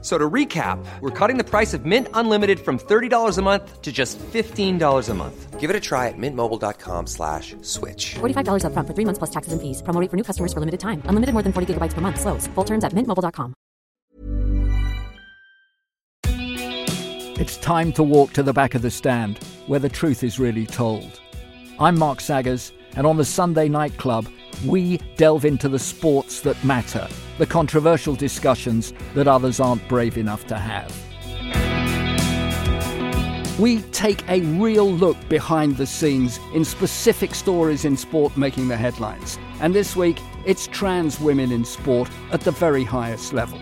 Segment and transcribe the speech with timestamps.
[0.00, 3.90] So to recap, we're cutting the price of Mint Unlimited from $30 a month to
[3.90, 5.58] just $15 a month.
[5.58, 8.14] Give it a try at mintmobile.com slash switch.
[8.20, 9.82] $45 up front for three months plus taxes and fees.
[9.82, 11.02] Promo rate for new customers for limited time.
[11.06, 12.20] Unlimited more than 40 gigabytes per month.
[12.20, 12.46] Slows.
[12.54, 13.54] Full terms at mintmobile.com.
[17.40, 19.38] It's time to walk to the back of the stand,
[19.68, 21.20] where the truth is really told.
[21.78, 24.26] I'm Mark Saggers, and on the Sunday Night Club,
[24.64, 27.06] we delve into the sports that matter,
[27.38, 30.94] the controversial discussions that others aren't brave enough to have.
[33.58, 38.76] We take a real look behind the scenes in specific stories in sport making the
[38.76, 39.36] headlines.
[39.60, 43.60] And this week, it's trans women in sport at the very highest level.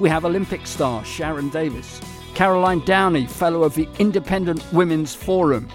[0.00, 2.00] We have Olympic star Sharron Davies,
[2.34, 5.68] Caroline Downey, Fellow of the Independent Women's Forum,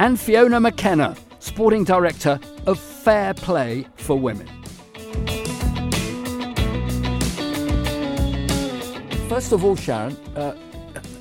[0.00, 4.48] and Fiona McAnena, Sporting Director of Fair Play for Women.
[9.28, 10.56] First of all, Sharron, uh,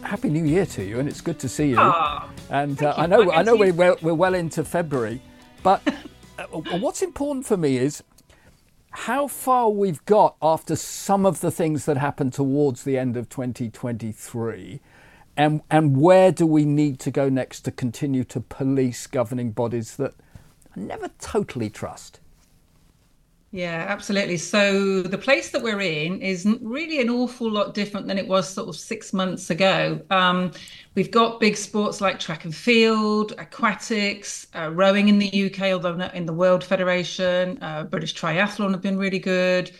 [0.02, 1.78] happy New Year to you, and it's good to see you.
[1.78, 5.22] Oh, and uh, I know, I know we're well, we're well into February,
[5.62, 5.80] but
[6.40, 6.46] uh,
[6.80, 8.02] what's important for me is
[8.90, 13.30] how far we've got after some of the things that happened towards the end of
[13.30, 14.82] 2023
[15.38, 19.98] and and where do we need to go next to continue to police governing bodies
[19.98, 20.16] that
[20.76, 22.20] I never totally trust
[23.52, 24.38] Yeah, absolutely.
[24.38, 28.50] So the place that we're in is really an awful lot different than it was
[28.54, 30.02] sort of six months ago.
[30.10, 30.52] Um,
[30.96, 35.96] we've got big sports like track and field, aquatics, uh, rowing in the UK, although
[35.96, 37.58] not in the World Federation.
[37.62, 39.72] Uh, British Triathlon have been really good.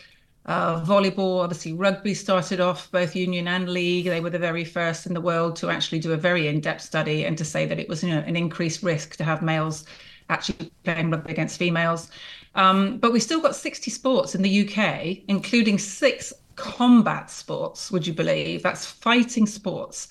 [0.46, 4.06] Uh, volleyball, obviously, rugby started off both union and league.
[4.06, 7.24] They were the very first in the world to actually do a very in-depth study
[7.26, 9.84] and to say that it was you know, an increased risk to have males
[10.28, 12.10] actually playing rugby against females.
[12.54, 18.06] Um, but we've still got 60 sports in the UK, including six combat sports, would
[18.06, 18.62] you believe?
[18.62, 20.08] That's fighting sports.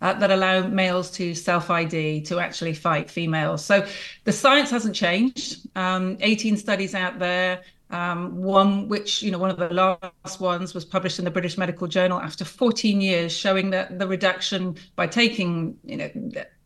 [0.00, 3.64] Uh, that allow males to self ID to actually fight females.
[3.64, 3.84] So
[4.22, 5.66] the science hasn't changed.
[5.74, 7.62] Um, 18 studies out there.
[7.90, 11.58] Um, one which, you know, one of the last ones was published in the British
[11.58, 16.10] Medical Journal after 14 years, showing that the reduction by taking, you know,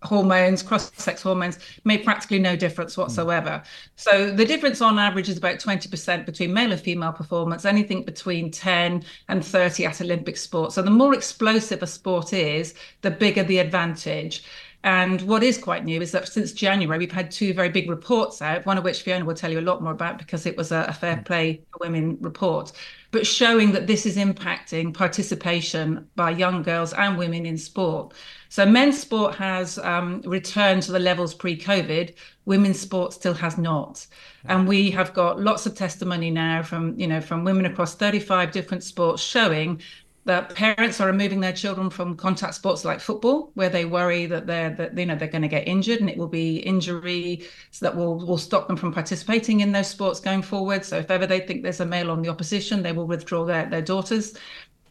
[0.03, 3.51] hormones, cross-sex hormones, made practically no difference whatsoever.
[3.51, 3.65] Mm.
[3.97, 8.51] So the difference on average is about 20% between male and female performance, anything between
[8.51, 10.75] 10 and 30 at Olympic sports.
[10.75, 14.45] So the more explosive a sport is, the bigger the advantage.
[14.85, 18.43] And what is quite new is that since January, we've had two very big reports
[18.43, 20.73] out, one of which Fiona will tell you a lot more about because it was
[20.73, 22.73] a, a fair play for women report,
[23.13, 28.15] but showing that this is impacting participation by young girls and women in sport.
[28.49, 32.15] So men's sport has um, returned to the levels pre-COVID.
[32.45, 34.05] Women's sport still has not,
[34.47, 38.51] and we have got lots of testimony now from you know from women across 35
[38.51, 39.81] different sports showing
[40.25, 44.47] that parents are removing their children from contact sports like football, where they worry that
[44.47, 47.87] they're that you know they're going to get injured, and it will be injury so
[47.87, 50.85] that will will stop them from participating in those sports going forward.
[50.85, 53.67] So if ever they think there's a male on the opposition, they will withdraw their
[53.67, 54.35] their daughters.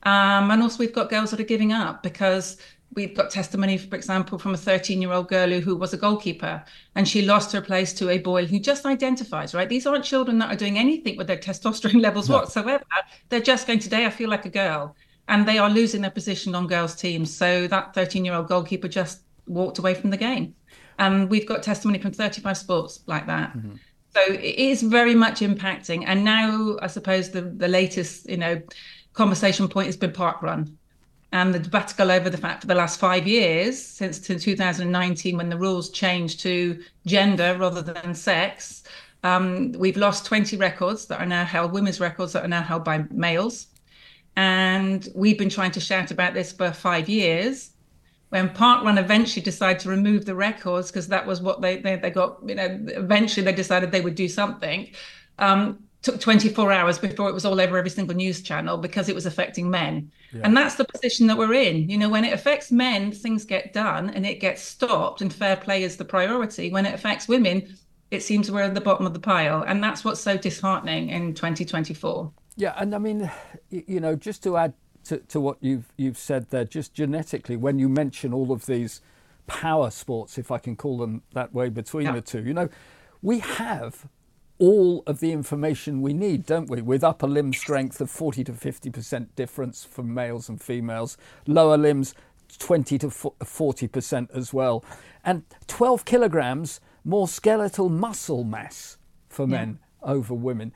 [0.04, 2.58] Um, and also we've got girls that are giving up because
[2.94, 5.98] we've got testimony, for example, from a 13 year old girl who, who was a
[5.98, 6.64] goalkeeper
[6.96, 9.70] and she lost her place to a boy who just identifies, right?
[9.70, 12.38] These aren't children that are doing anything with their testosterone levels no.
[12.38, 12.84] whatsoever.
[13.30, 14.96] They're just going, today I feel like a girl
[15.28, 17.36] and they are losing their position on girls' teams.
[17.36, 20.56] So that 13 year old goalkeeper just walked away from the game.
[21.00, 23.56] And we've got testimony from 35 sports like that.
[23.56, 23.76] Mm-hmm.
[24.14, 26.04] So it is very much impacting.
[26.06, 28.62] And now I suppose the, the latest, you know,
[29.14, 30.76] conversation point has been Parkrun
[31.32, 35.58] And the debacle over the fact for the last five years, since 2019, when the
[35.58, 38.84] rules changed to gender rather than sex,
[39.24, 42.84] um, we've lost 20 records that are now held, women's records that are now held
[42.84, 43.68] by males.
[44.36, 47.72] And we've been trying to shout about this for five years.
[48.30, 52.10] When Parkrun eventually decided to remove the records because that was what they, they, they
[52.10, 54.90] got, you know, eventually they decided they would do something.
[55.38, 59.16] Um, took 24 hours before it was all over every single news channel because it
[59.16, 60.12] was affecting men.
[60.34, 60.42] Yeah.
[60.44, 61.90] And that's the position that we're in.
[61.90, 65.56] You know, when it affects men, things get done and it gets stopped, and fair
[65.56, 66.72] play is the priority.
[66.72, 67.78] When it affects women,
[68.10, 69.64] it seems we're at the bottom of the pile.
[69.64, 72.32] And that's what's so disheartening in 2024.
[72.62, 73.32] Yeah, and I mean,
[73.72, 74.76] you know, just to add
[75.06, 79.02] to, to what you've you've said there, just genetically, when you mention all of these
[79.48, 82.12] power sports, if I can call them that way, between yeah.
[82.12, 82.70] the two, you know,
[83.24, 84.08] we have
[84.60, 86.84] all of the information we need, don't we?
[86.84, 91.18] With upper limb strength of 40 to 50% difference from males and females,
[91.48, 92.14] lower limbs
[92.60, 94.86] 20 to 40% as well,
[95.26, 99.00] and 12 kilograms more skeletal muscle mass
[99.30, 100.12] for men yeah.
[100.12, 100.72] over women.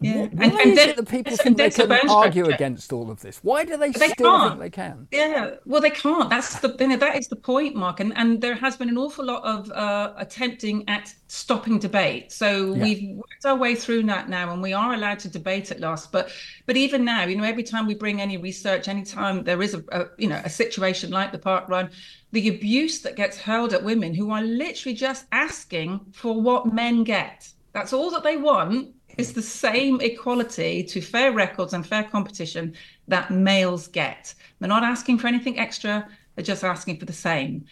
[0.00, 0.28] Yeah.
[0.32, 2.54] Why and, and is it that people think they can argue structure.
[2.54, 3.38] against all of this?
[3.42, 4.52] Why do they, they still can't.
[4.52, 5.06] think they can?
[5.10, 6.30] Yeah, well, they can't.
[6.30, 8.00] That's the you know, that is the point, Mark.
[8.00, 12.32] And and there has been an awful lot of uh, attempting at stopping debate.
[12.32, 12.82] So yeah.
[12.82, 16.10] we've worked our way through that now, and we are allowed to debate at last.
[16.10, 16.30] But
[16.64, 19.84] but even now, you know, every time we bring any research, anytime there is a,
[19.92, 21.90] a you know a situation like the Parkrun,
[22.32, 27.04] the abuse that gets hurled at women who are literally just asking for what men
[27.04, 27.50] get.
[27.72, 32.74] That's all that they want is the same equality to fair records and fair competition
[33.08, 34.34] that males get.
[34.58, 37.64] They're not asking for anything extra, they're just asking for the same.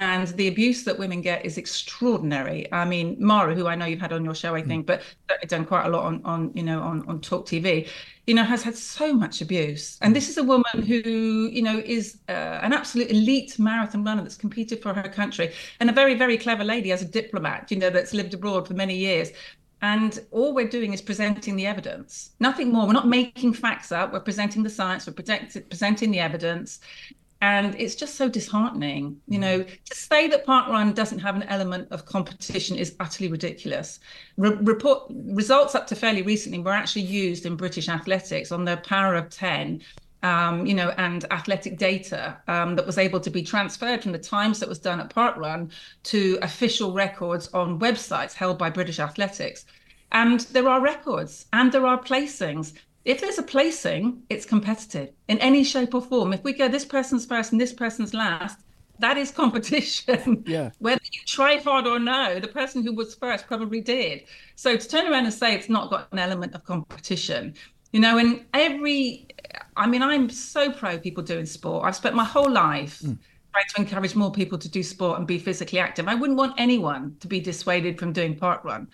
[0.00, 2.66] And the abuse that women get is extraordinary.
[2.72, 5.02] I mean, Mara, who I know you've had on your show, I think, but
[5.46, 7.86] done quite a lot on, on you know, on, on Talk TV,
[8.26, 9.98] you know, has had so much abuse.
[10.00, 14.22] And this is a woman who, you know, is uh, an absolute elite marathon runner
[14.22, 17.76] that's competed for her country and a very, very clever lady as a diplomat, you
[17.76, 19.32] know, that's lived abroad for many years.
[19.82, 22.86] And all we're doing is presenting the evidence, nothing more.
[22.86, 24.12] We're not making facts up.
[24.12, 25.06] We're presenting the science.
[25.06, 26.80] We're presenting the evidence.
[27.42, 29.18] And it's just so disheartening.
[29.26, 29.84] You know, mm.
[29.84, 34.00] to say that Parkrun doesn't have an element of competition is utterly ridiculous.
[34.36, 38.76] Re- report results up to fairly recently were actually used in British athletics on the
[38.78, 39.80] power of 10
[40.22, 44.18] um, you know, and athletic data um, that was able to be transferred from the
[44.18, 45.70] times that was done at Parkrun
[46.04, 49.64] to official records on websites held by British Athletics.
[50.12, 52.74] And there are records and there are placings.
[53.04, 56.32] If there's a placing, it's competitive in any shape or form.
[56.32, 58.58] If we go this person's first and this person's last,
[58.98, 60.44] that is competition.
[60.50, 60.70] Yeah.
[60.78, 64.24] Whether you try hard or no, the person who was first probably did.
[64.56, 67.54] So to turn around and say it's not got an element of competition,
[67.92, 69.28] you know, and every
[69.76, 71.86] I mean, I'm so pro people doing sport.
[71.86, 73.16] I've spent my whole life mm.
[73.52, 76.08] trying to encourage more people to do sport and be physically active.
[76.08, 78.88] I wouldn't want anyone to be dissuaded from doing Parkrun.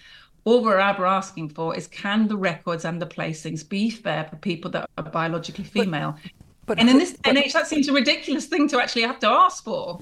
[0.44, 4.37] All we're ever asking for is can the records and the placings be fair for
[4.37, 6.16] people that are biologically female?
[6.66, 9.28] But, but and in this age, that seems a ridiculous thing to actually have to
[9.28, 9.98] ask for.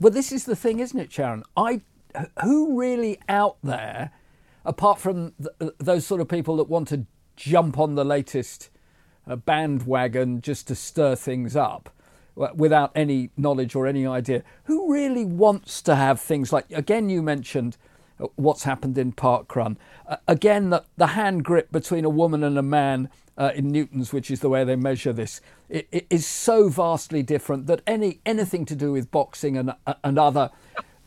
[0.00, 1.42] Well, this is the thing, isn't it, Sharron?
[1.56, 1.80] I,
[2.42, 4.10] who really out there,
[4.64, 7.06] apart from th- those sort of people that want to
[7.36, 8.70] jump on the latest
[9.26, 11.90] a bandwagon just to stir things up
[12.54, 14.42] without any knowledge or any idea.
[14.64, 17.76] Who really wants to have things like, again, you mentioned
[18.20, 19.76] uh, what's happened in Parkrun.
[20.06, 24.12] Uh, again, the, the, hand grip between a woman and a man uh, in newtons,
[24.12, 28.20] which is the way they measure this, it, it is so vastly different that any
[28.24, 30.50] anything to do with boxing and, uh, and other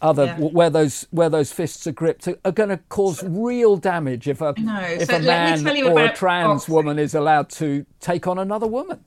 [0.02, 0.38] other yeah.
[0.40, 4.42] where those where those fists are gripped are, are going to cause real damage if
[4.42, 4.80] a no.
[4.82, 6.74] if so a man or a trans boxing.
[6.74, 9.04] woman is allowed to take on another woman.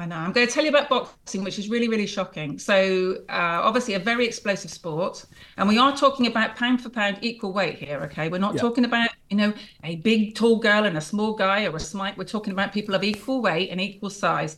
[0.00, 0.16] I know.
[0.16, 2.58] I'm going to tell you about boxing, which is really, really shocking.
[2.58, 5.26] So, uh, obviously, a very explosive sport,
[5.58, 8.00] and we are talking about pound for pound equal weight here.
[8.04, 8.62] Okay, we're not yeah.
[8.62, 9.52] talking about you know
[9.84, 12.16] a big tall girl and a small guy or a smite.
[12.16, 14.56] We're talking about people of equal weight and equal size.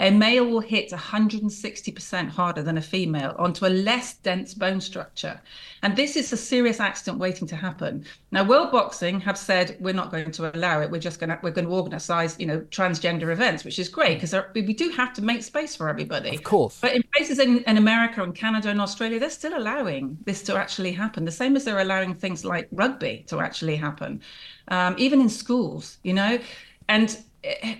[0.00, 5.40] A male will hit 160% harder than a female onto a less dense bone structure.
[5.82, 8.04] And this is a serious accident waiting to happen.
[8.32, 10.90] Now, World Boxing have said we're not going to allow it.
[10.90, 14.20] We're just going to we're going to organize, you know, transgender events, which is great
[14.20, 16.34] because we do have to make space for everybody.
[16.34, 16.78] Of course.
[16.80, 20.56] But in places in, in America and Canada and Australia, they're still allowing this to
[20.56, 21.24] actually happen.
[21.24, 24.20] The same as they're allowing things like rugby to actually happen,
[24.68, 26.38] um, even in schools, you know.
[26.88, 27.16] And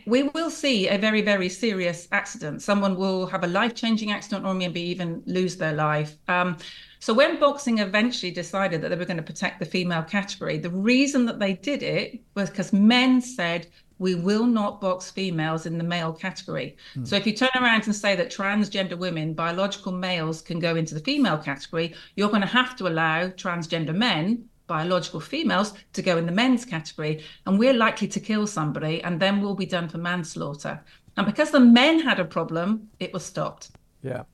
[0.06, 2.62] we will see a very, very serious accident.
[2.62, 6.16] Someone will have a life changing accident or maybe even lose their life.
[6.28, 6.56] Um,
[6.98, 10.70] so, when boxing eventually decided that they were going to protect the female category, the
[10.70, 13.66] reason that they did it was because men said,
[13.98, 16.76] we will not box females in the male category.
[16.96, 17.06] Mm.
[17.06, 20.94] So if you turn around and say that transgender women, biological males, can go into
[20.94, 26.16] the female category, you're going to have to allow transgender men biological females to go
[26.16, 29.88] in the men's category, and we're likely to kill somebody, and then we'll be done
[29.88, 30.82] for manslaughter.
[31.16, 33.70] And because the men had a problem, it was stopped.
[34.02, 34.24] Yeah.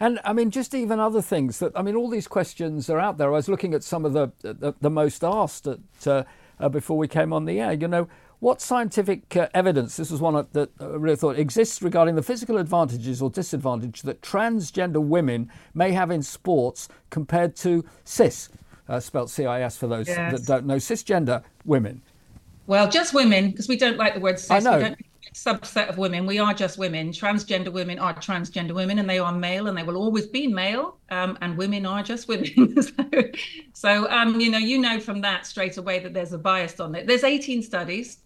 [0.00, 3.18] And I mean, just even other things that I mean, all these questions are out
[3.18, 3.28] there.
[3.28, 6.24] I was looking at some of the the, the most asked at, uh,
[6.60, 7.72] uh, before we came on the air.
[7.72, 9.96] You know, what scientific uh, evidence?
[9.96, 14.22] This was one that I really thought exists regarding the physical advantages or disadvantage that
[14.22, 18.50] transgender women may have in sports compared to cis
[18.88, 20.32] uh, spelt CIS for those yes.
[20.32, 22.02] that don't know, cisgender women.
[22.66, 24.50] Well, just women, because we don't like the word cis.
[24.50, 24.94] I know.
[25.34, 26.26] subset of women.
[26.26, 27.12] We are just women.
[27.12, 30.98] Transgender women are transgender women, and they are male, and they will always be male.
[31.10, 32.82] Um, and women are just women.
[32.82, 32.92] so,
[33.72, 36.94] so um, you know, you know from that straight away that there's a bias on
[36.94, 37.06] it.
[37.06, 38.18] There's 18 studies,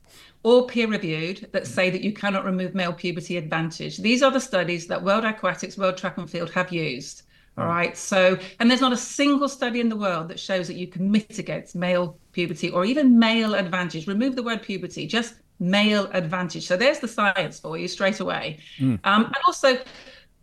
[0.43, 3.99] all peer-reviewed, that say that you cannot remove male puberty advantage.
[3.99, 7.23] These are the studies that World Aquatics, World Track and Field have used.
[7.59, 7.97] All right.
[7.97, 11.11] So, and there's not a single study in the world that shows that you can
[11.11, 14.07] mitigate male puberty or even male advantage.
[14.07, 16.67] Remove the word puberty, just male advantage.
[16.67, 18.59] So there's the science for you straight away.
[18.79, 18.99] Mm.
[19.05, 19.79] Um, and also,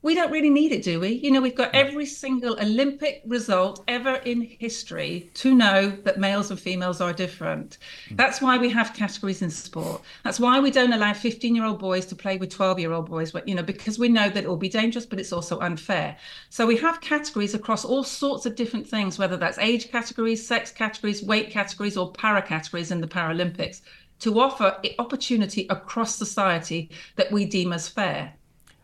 [0.02, 1.10] we don't really need it, do we?
[1.10, 6.52] You know, we've got every single Olympic result ever in history to know that males
[6.52, 7.78] and females are different.
[8.10, 8.16] Mm.
[8.16, 10.02] That's why we have categories in sport.
[10.24, 13.10] That's why we don't allow 15 year old boys to play with 12 year old
[13.10, 16.16] boys, you know, because we know that it will be dangerous, but it's also unfair.
[16.50, 20.72] So we have categories across all sorts of different things, whether that's age categories, sex
[20.72, 23.82] categories, weight categories, or para categories in the Paralympics
[24.20, 28.34] to offer opportunity across society that we deem as fair.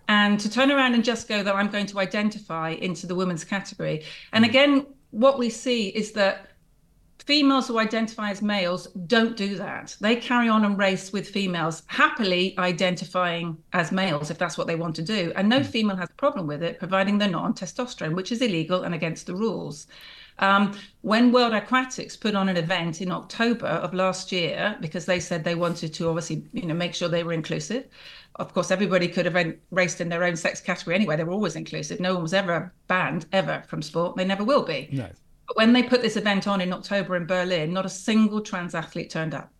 [0.07, 3.43] And to turn around and just go that I'm going to identify into the women's
[3.43, 4.03] category.
[4.33, 4.49] And mm.
[4.49, 6.47] again, what we see is that
[7.25, 9.95] females who identify as males don't do that.
[9.99, 14.75] They carry on and race with females, happily identifying as males if that's what they
[14.75, 15.33] want to do.
[15.35, 15.65] And no mm.
[15.65, 18.93] female has a problem with it, providing they're not on testosterone, which is illegal and
[18.93, 19.87] against the rules.
[20.39, 25.19] Um, when World Aquatics put on an event in October of last year, because they
[25.19, 27.87] said they wanted to obviously, you know, make sure they were inclusive.
[28.35, 31.15] Of course, everybody could have raced in their own sex category anyway.
[31.15, 32.01] They were always inclusive.
[32.01, 34.17] No one was ever banned ever from sport.
[34.17, 34.89] They never will be.
[34.91, 35.07] No.
[35.47, 38.75] But when they put this event on in October in Berlin, not a single trans
[38.75, 39.53] athlete turned up.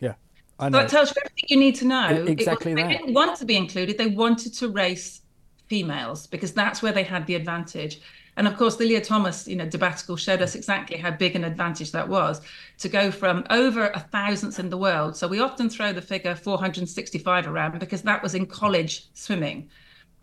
[0.00, 0.14] Yeah.
[0.58, 0.78] I know.
[0.78, 2.08] So that tells you everything you need to know.
[2.28, 2.88] Exactly was, that.
[2.88, 3.96] They didn't want to be included.
[3.96, 5.22] They wanted to race
[5.68, 8.02] females because that's where they had the advantage.
[8.36, 11.44] And of course, the Lia Thomas, you know, debacle showed us exactly how big an
[11.44, 12.40] advantage that was
[12.78, 15.16] to go from over a thousandth in the world.
[15.16, 19.68] So we often throw the figure 465 around because that was in college swimming.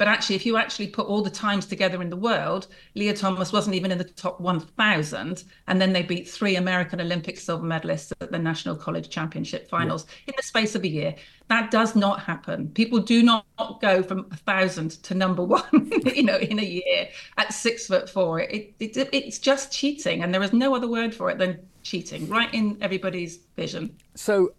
[0.02, 2.66] But actually, if you actually put all the times together in the world,
[2.96, 5.44] Lia Thomas wasn't even in the top 1,000.
[5.68, 10.08] And then they beat three American Olympic silver medalists at the National College Championship finals
[10.08, 10.32] yeah.
[10.32, 11.14] in the space of a year.
[11.50, 12.70] That does not happen.
[12.70, 13.46] People do not
[13.80, 18.10] go from a thousand to number one, you know, in a year at six foot
[18.10, 18.40] four.
[18.40, 20.24] It, it, it's just cheating.
[20.24, 23.96] And there is no other word for it than cheating, right in everybody's vision.
[24.16, 24.56] So,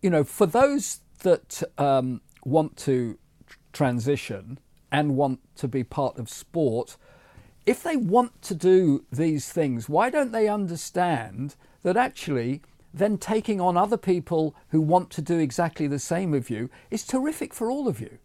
[0.00, 3.18] you know, for those that um, want to
[3.74, 4.58] transition,
[4.90, 6.96] and want to be part of sport,
[7.66, 12.62] if they want to do these things, why don't they understand that actually
[12.94, 17.04] then taking on other people who want to do exactly the same of you is
[17.04, 18.18] terrific for all of you?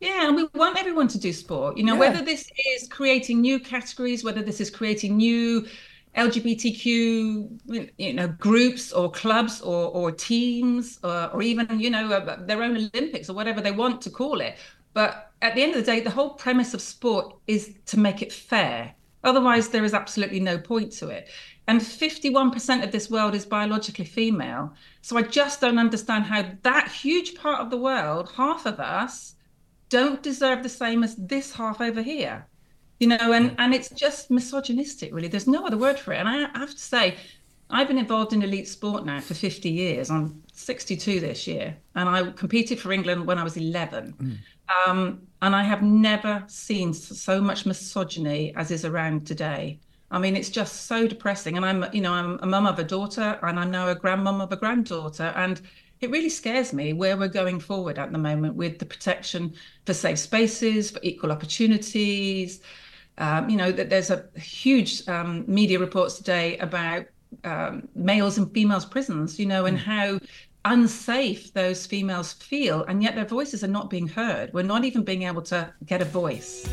[0.00, 1.76] Yeah, and we want everyone to do sport.
[1.76, 2.00] You know, yeah.
[2.00, 5.66] whether this is creating new categories, whether this is creating new
[6.16, 12.44] LGBTQ, you know, groups or clubs or, or teams or, or even, you know, uh,
[12.44, 14.56] their own Olympics or whatever they want to call it.
[14.96, 18.22] But at the end of the day, the whole premise of sport is to make
[18.22, 18.94] it fair.
[19.24, 21.28] Otherwise, there is absolutely no point to it.
[21.68, 24.72] And 51% of this world is biologically female.
[25.02, 29.34] So I just don't understand how that huge part of the world, half of us,
[29.90, 32.46] don't deserve the same as this half over here.
[32.98, 35.28] You know, and, and it's just misogynistic, really.
[35.28, 36.20] There's no other word for it.
[36.20, 37.16] And I have to say,
[37.68, 40.10] I've been involved in elite sport now for 50 years.
[40.10, 44.14] I'm 62 this year, and I competed for England when I was 11.
[44.18, 44.38] Mm.
[44.86, 49.78] Um, and I have never seen so much misogyny as is around today.
[50.10, 51.56] I mean, it's just so depressing.
[51.56, 54.40] And I'm, you know, I'm a mum of a daughter, and I'm now a grandmum
[54.40, 55.60] of a granddaughter, and
[56.00, 59.54] it really scares me where we're going forward at the moment with the protection
[59.86, 62.60] for safe spaces, for equal opportunities.
[63.18, 67.06] Um, you know, that there's a huge um, media reports today about
[67.44, 69.82] um, males and females prisons, you know, and mm.
[69.82, 70.20] how
[70.66, 74.52] unsafe those females feel, and yet their voices are not being heard.
[74.52, 76.68] We're not even being able to get a voice.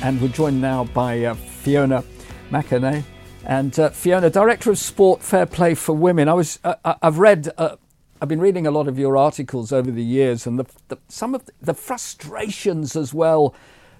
[0.00, 2.04] And we're joined now by uh, Fiona
[2.50, 3.02] McAnena.
[3.44, 6.28] And uh, Fiona, Director of Sport Fair Play for Women.
[6.28, 7.76] I was, uh, uh I've read, uh,
[8.22, 11.34] I've been reading a lot of your articles over the years, and the, the, some
[11.34, 13.54] of the frustrations as well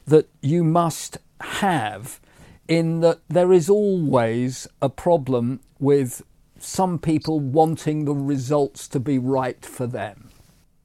[0.07, 2.21] that you must have
[2.69, 6.23] in that there is always a problem with
[6.63, 10.31] some people wanting the results to be right for them.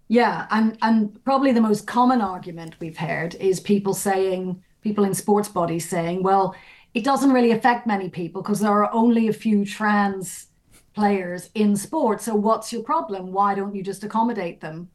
[0.08, 5.13] Yeah, and and probably the most common argument we've heard is people saying, people in
[5.13, 6.56] sports bodies saying, well,
[6.94, 10.48] it doesn't really affect many people because there are only a few trans
[10.94, 12.22] players in sport.
[12.22, 13.32] So what's your problem?
[13.32, 14.89] Why don't you just accommodate them?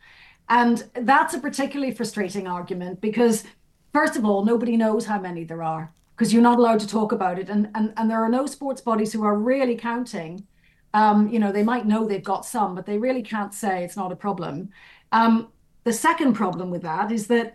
[0.48, 3.44] And that's a particularly frustrating argument because
[3.92, 7.12] first of all, nobody knows how many there are because you're not allowed to talk
[7.12, 7.48] about it.
[7.48, 10.46] And, and, and there are no sports bodies who are really counting
[10.94, 13.96] Um, you know, they might know they've got some, but they really can't say it's
[13.96, 14.70] not a problem.
[15.12, 15.48] Um,
[15.84, 17.54] the second problem with that is that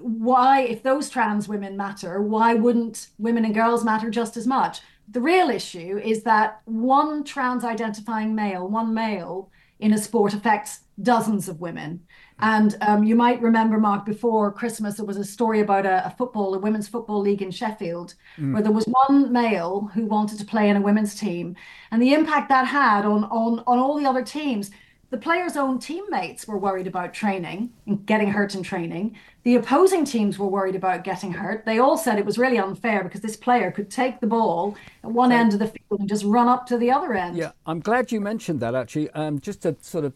[0.00, 4.80] why, if those trans women matter, why wouldn't women and girls matter just as much?
[5.08, 9.50] The real issue is that one trans identifying male, one male
[9.80, 12.04] in a sport affects dozens of women.
[12.42, 16.10] And um, you might remember, Mark, before Christmas, there was a story about a, a
[16.10, 18.52] football, a women's football league in Sheffield, mm.
[18.52, 21.54] where there was one male who wanted to play in a women's team,
[21.92, 24.72] and the impact that had on on on all the other teams
[25.12, 29.14] the players' own teammates were worried about training and getting hurt in training.
[29.42, 31.66] The opposing teams were worried about getting hurt.
[31.66, 35.10] They all said it was really unfair because this player could take the ball at
[35.10, 37.36] one so, end of the field and just run up to the other end.
[37.36, 39.10] Yeah, I'm glad you mentioned that actually.
[39.10, 40.14] Um, just to sort of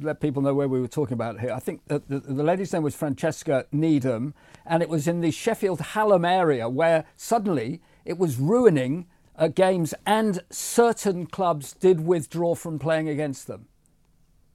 [0.00, 1.52] let people know where we were talking about here.
[1.52, 4.34] I think the, the lady's name was Francesca Needham,
[4.64, 9.94] and it was in the Sheffield Hallam area where suddenly it was ruining uh, games,
[10.06, 13.66] and certain clubs did withdraw from playing against them.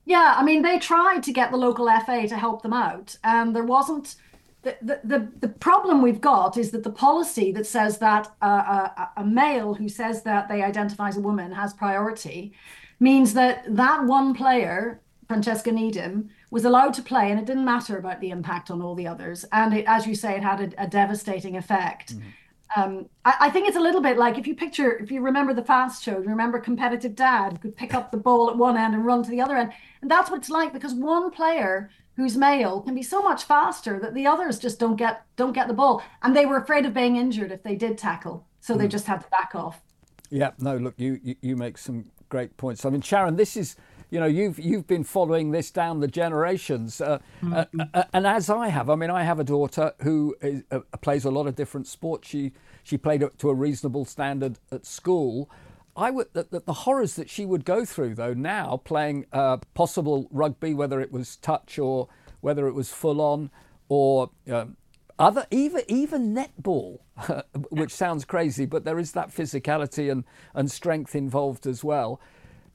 [0.06, 3.56] Yeah, I mean, they tried to get the local FA to help them out, and
[3.56, 4.16] there wasn't.
[4.64, 8.90] The, the, the, the problem we've got is that the policy that says that uh,
[8.98, 12.54] a, a male who says that they identify as a woman has priority
[13.00, 17.98] means that that one player, Francesca Needham, was allowed to play, and it didn't matter
[17.98, 19.46] about the impact on all the others.
[19.52, 22.16] And it, as you say, it had a, a devastating effect.
[22.16, 22.30] Mm-hmm.
[22.76, 25.54] Um, I, I, think it's a little bit like if you picture, if you remember
[25.54, 28.76] the fast show, you remember competitive dad who could pick up the ball at one
[28.76, 29.72] end and run to the other end.
[30.02, 34.00] And that's what it's like because one player who's male can be so much faster
[34.00, 36.04] that the others just don't get don't get the ball.
[36.24, 38.46] And they were afraid of being injured if they did tackle.
[38.60, 38.80] So mm.
[38.80, 39.82] they just had to back off.
[40.30, 42.84] Yeah, no, look, you, you, you make some great points.
[42.84, 43.78] I mean, Sharron, this is
[44.10, 47.54] you know you've you've been following this down the generations uh, mm-hmm.
[47.80, 50.80] uh, uh, and as I have I mean I have a daughter who is, uh,
[51.02, 52.28] plays a lot of different sports.
[52.28, 55.50] She she played up to a reasonable standard at school.
[55.96, 59.58] I would the, the, the horrors that she would go through though now playing uh,
[59.74, 62.08] possible rugby whether it was touch or
[62.42, 63.50] whether it was full on
[63.90, 64.78] or um,
[65.20, 67.00] other even even netball
[67.70, 70.24] which sounds crazy but there is that physicality and
[70.54, 72.22] and strength involved as well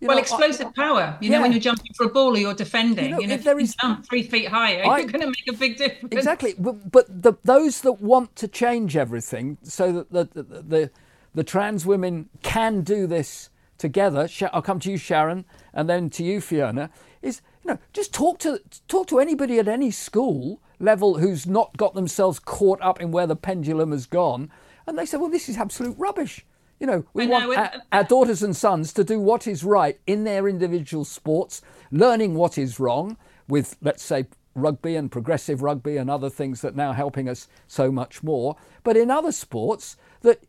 [0.02, 1.18] you well, know, explosive I, power.
[1.20, 1.36] You yeah.
[1.36, 3.44] know, when you're jumping for a ball or you're defending, you know, you know if
[3.44, 6.12] there is jump three feet higher, I, you're going to make a big difference.
[6.12, 10.90] Exactly, but, but the, those that want to change everything so that the, the, the,
[11.36, 14.28] the trans women can do this together.
[14.52, 16.90] I'll come to you, Sharron, and then to you, Fiona.
[17.22, 21.76] Is you know just talk to talk to anybody at any school level who's not
[21.76, 24.50] got themselves caught up in where the pendulum has gone,
[24.84, 26.44] and they say, well, this is absolute rubbish.
[26.82, 30.00] You know, we know, want our, our, daughters and sons to do what is right
[30.04, 33.16] in their individual sports, learning what is wrong
[33.46, 37.46] with, let's say, rugby and progressive rugby and other things that are now helping us
[37.68, 38.56] so much more.
[38.82, 40.42] But in other sports, that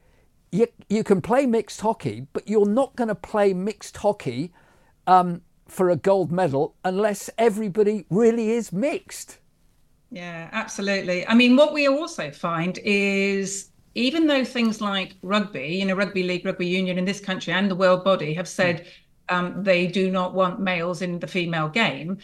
[0.52, 4.52] you, you can play mixed hockey, but you're not going to play mixed hockey
[5.06, 9.38] um, for a gold medal unless everybody really is mixed.
[10.10, 11.28] Yeah, absolutely.
[11.28, 16.24] I mean, what we also find is even though things like rugby, you know, rugby
[16.24, 18.86] league, rugby union in this country and the world body have said
[19.30, 22.18] um, they do not want males in the female game,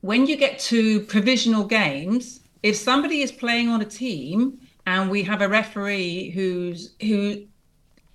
[0.00, 5.22] when you get to provisional games, if somebody is playing on a team and we
[5.22, 7.44] have a referee who's who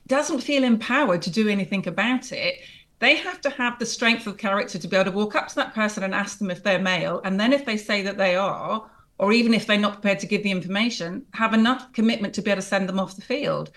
[0.07, 2.55] doesn't feel empowered to do anything about it,
[2.99, 5.55] they have to have the strength of character to be able to walk up to
[5.55, 7.21] that person and ask them if they're male.
[7.23, 8.89] And then if they say that they are,
[9.21, 12.49] or even if they're not prepared to give the information, have enough commitment to be
[12.49, 13.69] able to send them off the field.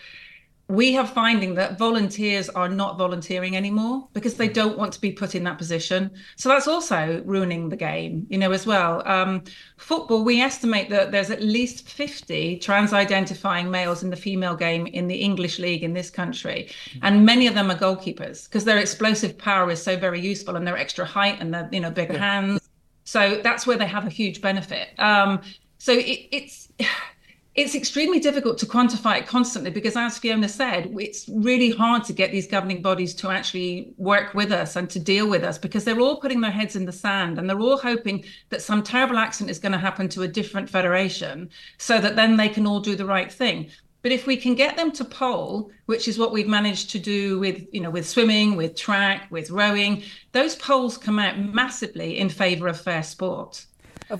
[0.68, 5.12] We have finding that volunteers are not volunteering anymore because they don't want to be
[5.12, 6.10] put in that position.
[6.36, 9.06] So that's also ruining the game, you know, as well.
[9.06, 9.44] Um,
[9.76, 15.06] football, we estimate that there's at least 50 trans-identifying males in the female game in
[15.06, 16.70] the English league in this country,
[17.02, 20.66] and many of them are goalkeepers because their explosive power is so very useful and
[20.66, 22.18] their extra height and their you know bigger yeah.
[22.20, 22.63] hands
[23.04, 24.88] so that's where they have a huge benefit.
[24.98, 25.40] Um,
[25.78, 26.68] so it, it's
[27.54, 32.12] it's extremely difficult to quantify it constantly because, as Fiona said, it's really hard to
[32.12, 35.84] get these governing bodies to actually work with us and to deal with us because
[35.84, 39.18] they're all putting their heads in the sand and they're all hoping that some terrible
[39.18, 42.80] accident is going to happen to a different federation so that then they can all
[42.80, 43.70] do the right thing.
[44.04, 47.38] But if we can get them to poll, which is what we've managed to do
[47.38, 52.28] with, you know, with swimming, with track, with rowing, those polls come out massively in
[52.28, 53.64] favour of fair sport.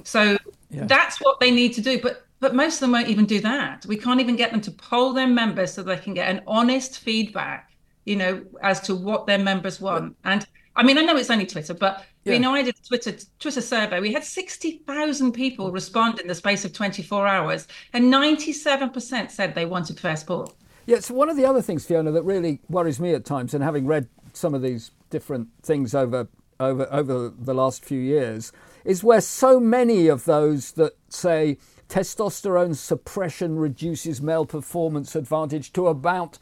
[0.05, 0.39] So
[0.71, 0.87] yeah.
[0.87, 2.01] that's what they need to do.
[2.01, 3.85] But but most of them won't even do that.
[3.85, 7.01] We can't even get them to poll their members so they can get an honest
[7.01, 7.71] feedback,
[8.07, 10.17] you know, as to what their members want.
[10.25, 12.35] And I mean, I know it's only Twitter, but yeah.
[12.35, 14.01] you know, I did a Twitter Twitter survey.
[14.01, 18.53] We had sixty thousand people respond in the space of twenty four hours, and ninety
[18.53, 20.53] seven percent said they wanted fair sport.
[20.87, 23.65] Yeah, so one of the other things, Fiona, that really worries me at times, and
[23.65, 28.53] having read some of these different things over over over the last few years
[28.85, 31.57] is where so many of those that say
[31.89, 36.39] testosterone suppression reduces male performance advantage to about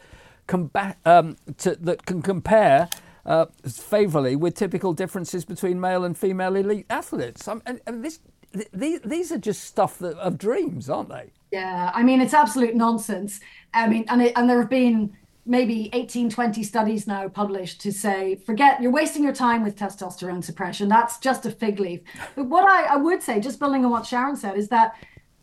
[0.46, 2.88] combat, um, to, that can compare
[3.24, 7.46] uh, favourably with typical differences between male and female elite athletes.
[7.48, 8.20] and, and this,
[8.72, 11.30] these, these are just stuff that, of dreams, aren't they?
[11.50, 13.40] Yeah, I mean, it's absolute nonsense.
[13.74, 17.92] I mean, and, it, and there have been maybe 18, 20 studies now published to
[17.92, 20.88] say, forget, you're wasting your time with testosterone suppression.
[20.88, 22.00] That's just a fig leaf.
[22.36, 24.94] But what I, I would say, just building on what Sharron said, is that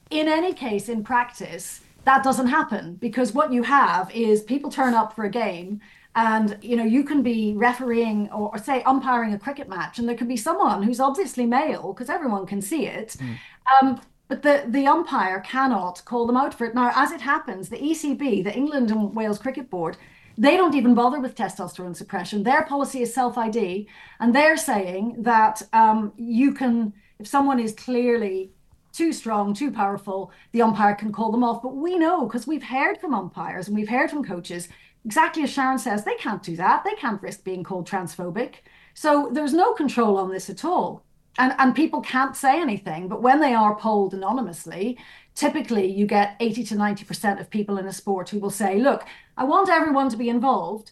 [0.09, 4.93] in any case, in practice, that doesn't happen because what you have is people turn
[4.93, 5.81] up for a game
[6.27, 10.08] and you know you can be refereeing or, or say umpiring a cricket match and
[10.08, 13.36] there could be someone who's obviously male because everyone can see it mm.
[13.73, 16.75] um, but the, the umpire cannot call them out for it.
[16.75, 19.97] Now, as it happens, the ECB, the England and Wales Cricket Board,
[20.38, 22.43] they don't even bother with testosterone suppression.
[22.43, 23.88] Their policy is self ID,
[24.19, 28.51] and they're saying that um, you can, if someone is clearly
[28.93, 31.63] too strong, too powerful, the umpire can call them off.
[31.63, 34.69] But we know because we've heard from umpires and we've heard from coaches,
[35.10, 36.84] exactly as Sharron says, they can't do that.
[36.84, 38.56] They can't risk being called transphobic.
[38.93, 41.04] So there's no control on this at all
[41.39, 44.98] and and people can't say anything but when they are polled anonymously
[45.34, 49.06] typically you get 80 to 90% of people in a sport who will say look
[49.38, 50.91] i want everyone to be involved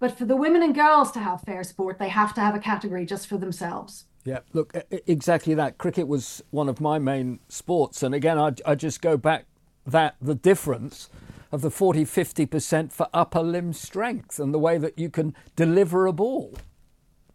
[0.00, 2.58] but for the women and girls to have fair sport they have to have a
[2.58, 8.02] category just for themselves yeah look exactly that cricket was one of my main sports
[8.02, 9.46] and again i, I just go back
[9.86, 11.08] that the difference
[11.50, 16.06] of the 40 50% for upper limb strength and the way that you can deliver
[16.06, 16.54] a ball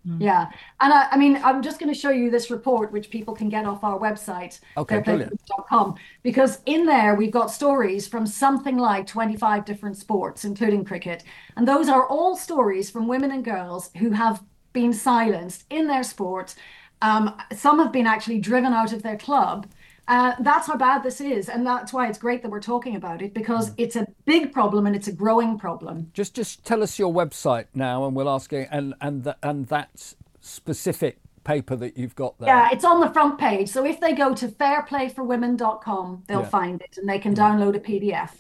[0.08, 0.22] Mm.
[0.22, 0.50] Yeah.
[0.82, 3.50] And I, I, mean, I'm just going to show you this report, which people can
[3.50, 9.08] get off our website, okay, fairplayforwomen.com, because in there we've got stories from something like
[9.08, 11.24] 25 different sports, including cricket.
[11.56, 16.04] And those are all stories from women and girls who have been silenced in their
[16.04, 16.56] sport.
[17.02, 19.68] Um, some have been actually driven out of their club.
[20.08, 23.22] Uh, that's how bad this is, and that's why it's great that we're talking about
[23.22, 23.76] it because mm.
[23.78, 26.12] it's a big problem and it's a growing problem.
[26.14, 29.68] Just, just tell us your website now, and we'll ask you, and and the, and
[29.68, 32.50] that specific paper that you've got there.
[32.50, 33.70] Yeah, it's on the front page.
[33.70, 36.46] So if they go to fairplayforwomen.com, they'll yeah.
[36.48, 38.32] find it, and they can download a PDF.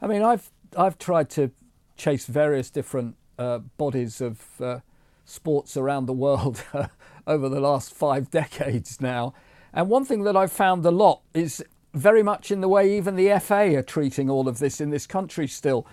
[0.00, 1.50] I mean, I've I've tried to
[1.96, 4.78] chase various different uh, bodies of uh,
[5.24, 6.62] sports around the world
[7.26, 9.34] over the last five decades now
[9.72, 13.16] and one thing that I've found a lot is very much in the way even
[13.16, 15.86] the FA are treating all of this in this country still,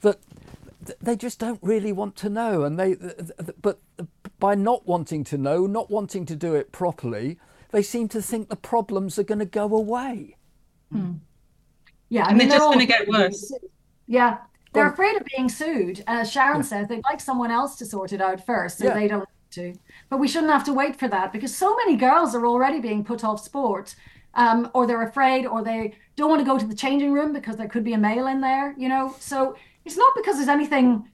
[0.00, 0.18] that
[1.00, 2.64] they just don't really want to know.
[2.64, 2.96] And they,
[3.60, 3.80] but
[4.38, 7.38] by not wanting to know, not wanting to do it properly,
[7.70, 10.36] they seem to think the problems are going to go away.
[10.90, 11.12] Hmm.
[12.08, 13.52] Yeah, I and mean, they're just going to get worse.
[14.06, 14.38] Yeah,
[14.74, 16.04] they're afraid of being sued.
[16.06, 16.62] As Sharron yeah.
[16.62, 18.94] said, they'd like someone else to sort it out first, so yeah.
[18.94, 19.74] they don't to.
[20.10, 23.04] But we shouldn't have to wait for that because so many girls are already being
[23.04, 23.94] put off sport.
[24.34, 27.56] Um, or they're afraid, or they don't want to go to the changing room because
[27.58, 29.14] there could be a male in there, you know.
[29.20, 31.06] So it's not because there's anything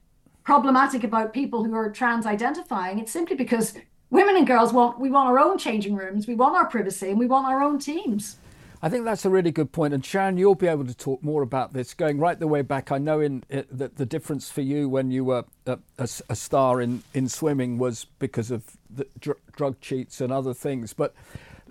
[0.45, 2.97] problematic about people who are trans identifying.
[2.97, 3.73] It's simply because
[4.09, 7.19] women and girls want we want our own changing rooms, we want our privacy, and
[7.19, 8.37] we want our own teams.
[8.81, 9.93] I think that's a really good point.
[9.93, 12.91] And Sharron, you'll be able to talk more about this going right the way back.
[12.91, 16.79] I know in that the difference for you when you were a, a, a star
[16.81, 20.93] in, in swimming was because of the dr- drug cheats and other things.
[20.93, 21.13] But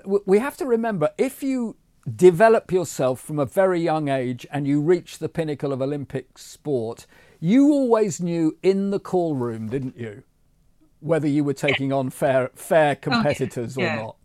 [0.03, 1.77] w- we have to remember if you
[2.15, 7.07] develop yourself from a very young age and you reach the pinnacle of Olympic sport,
[7.41, 10.25] you always knew in the call room, didn't you?
[11.01, 13.95] Whether you were taking on fair fair oh, competitors yeah.
[13.95, 14.17] or not.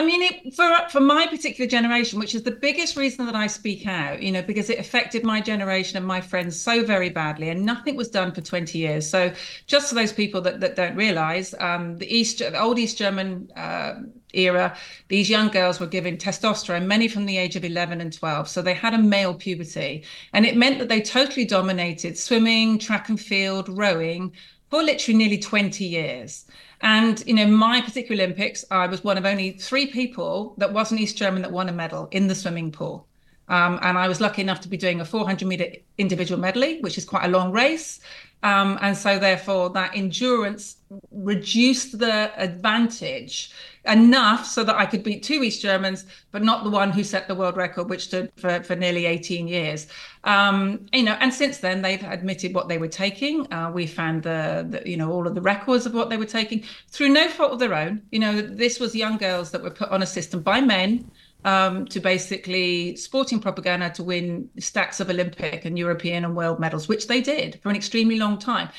[0.00, 3.46] I mean, it, for for my particular generation, which is the biggest reason that I
[3.46, 7.50] speak out, you know, because it affected my generation and my friends so very badly,
[7.50, 9.06] and nothing was done for 20 years.
[9.06, 9.30] So,
[9.66, 13.50] just for those people that, that don't realise, um, the East, the old East German
[13.54, 13.96] uh,
[14.32, 14.74] era,
[15.08, 18.48] these young girls were given testosterone, many from the age of 11 and 12.
[18.48, 23.10] So they had a male puberty, and it meant that they totally dominated swimming, track
[23.10, 24.32] and field, rowing
[24.70, 26.46] for literally nearly 20 years.
[26.82, 31.00] And, you know, my particular Olympics, I was one of only three people that wasn't
[31.00, 33.06] East German that won a medal in the swimming pool.
[33.48, 35.66] Um, and I was lucky enough to be doing a 400 meter
[35.98, 38.00] individual medley, which is quite a long race.
[38.42, 40.76] Um, and so, therefore, that endurance
[41.10, 43.52] reduced the advantage
[43.86, 47.28] enough so that I could beat two East Germans, but not the one who set
[47.28, 49.86] the world record, which stood for, for nearly 18 years.
[50.24, 53.50] Um, you know, and since then they've admitted what they were taking.
[53.52, 56.26] Uh, we found the, the, you know, all of the records of what they were
[56.26, 58.02] taking through no fault of their own.
[58.10, 61.10] You know, this was young girls that were put on a system by men
[61.44, 66.88] um, to basically sporting propaganda to win stacks of Olympic and European and world medals,
[66.88, 68.70] which they did for an extremely long time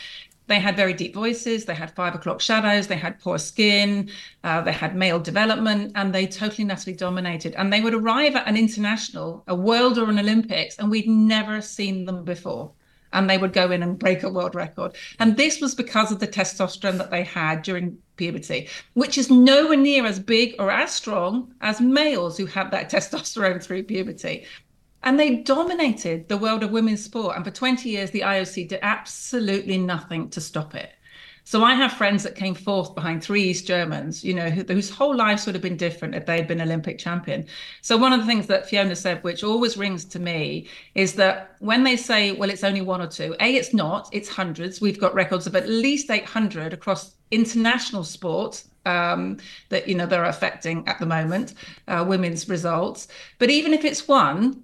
[0.52, 4.10] they had very deep voices, they had five o'clock shadows, they had poor skin,
[4.43, 7.56] uh, they had male development, and they totally and utterly dominated.
[7.56, 11.62] And they would arrive at an international, a world or an Olympics, and we'd never
[11.62, 12.74] seen them before
[13.13, 14.95] and they would go in and break a world record.
[15.19, 19.76] And this was because of the testosterone that they had during puberty, which is nowhere
[19.76, 24.46] near as big or as strong as males who have that testosterone through puberty.
[25.02, 27.36] And they dominated the world of women's sport.
[27.36, 30.92] And for 20 years, the IOC did absolutely nothing to stop it.
[31.44, 34.92] So I have friends that came fourth behind three East Germans, you know, who, whose
[34.92, 37.48] whole lives would have been different if they had been Olympic champion.
[37.82, 41.56] So one of the things that Fiona said, which always rings to me, is that
[41.60, 44.80] when they say, well, it's only one or two, A, it's not, it's hundreds.
[44.80, 49.38] We've got records of at least 800 across international sport um,
[49.70, 51.54] that, you know, they're affecting at the moment,
[51.88, 53.08] uh, women's results.
[53.39, 54.62] But even if it's one,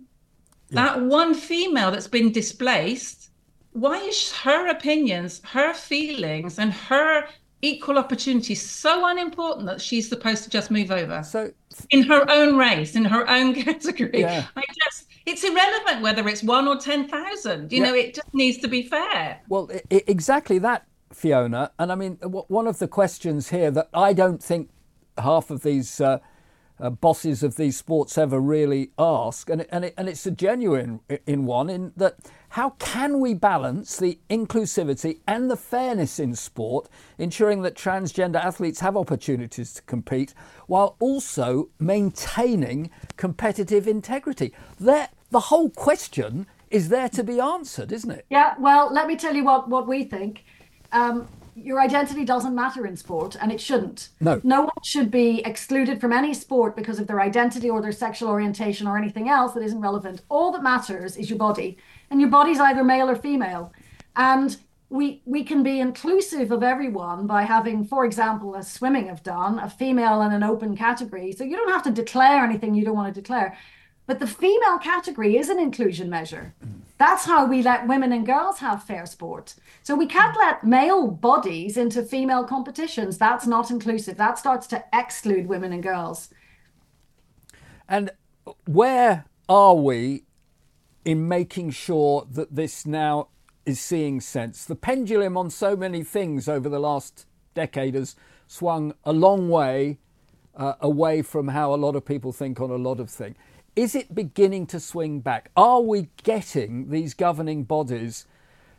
[0.69, 0.85] yeah.
[0.85, 3.27] that one female that's been displaced
[3.77, 7.27] why is her opinions, her feelings, and her
[7.61, 11.21] equal opportunity so unimportant that she's supposed to just move over?
[11.23, 11.51] So
[11.91, 14.21] in her own race, in her own category.
[14.21, 14.47] Yeah.
[14.55, 17.71] I just it's irrelevant whether it's one or ten thousand.
[17.71, 17.89] You yeah.
[17.89, 19.41] know, it just needs to be fair.
[19.47, 21.71] Well, it, exactly that, Fiona.
[21.79, 24.69] And I mean, one of the questions here that I don't think
[25.17, 25.99] half of these.
[25.99, 26.19] Uh,
[26.79, 30.99] uh, bosses of these sports ever really ask, and and, it, and it's a genuine
[31.25, 32.17] in one in that
[32.49, 38.79] how can we balance the inclusivity and the fairness in sport, ensuring that transgender athletes
[38.81, 40.35] have opportunities to compete,
[40.67, 44.53] while also maintaining competitive integrity?
[44.79, 48.25] There, the whole question is there to be answered, isn't it?
[48.29, 48.53] Yeah.
[48.59, 50.43] Well, let me tell you what what we think.
[50.91, 54.09] Um, your identity doesn't matter in sport and it shouldn't.
[54.19, 54.39] No.
[54.43, 58.29] No one should be excluded from any sport because of their identity or their sexual
[58.29, 60.21] orientation or anything else that isn't relevant.
[60.29, 61.77] All that matters is your body.
[62.11, 63.73] And your body's either male or female.
[64.15, 64.55] And
[64.89, 69.59] we we can be inclusive of everyone by having, for example, as swimming have done,
[69.59, 71.31] a female in an open category.
[71.33, 73.57] So you don't have to declare anything you don't want to declare.
[74.07, 76.55] But the female category is an inclusion measure.
[76.97, 79.53] That's how we let women and girls have fair sport.
[79.83, 83.17] So we can't let male bodies into female competitions.
[83.17, 84.17] That's not inclusive.
[84.17, 86.29] That starts to exclude women and girls.
[87.87, 88.11] And
[88.65, 90.23] where are we
[91.05, 93.27] in making sure that this now
[93.65, 94.65] is seeing sense?
[94.65, 98.15] The pendulum on so many things over the last decade has
[98.47, 99.99] swung a long way
[100.55, 103.35] uh, away from how a lot of people think on a lot of things.
[103.77, 105.51] Is it beginning to swing back?
[105.55, 108.25] Are we getting these governing bodies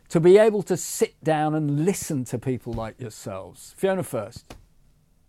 [0.09, 3.73] to be able to sit down and listen to people like yourselves?
[3.77, 4.53] Fiona first.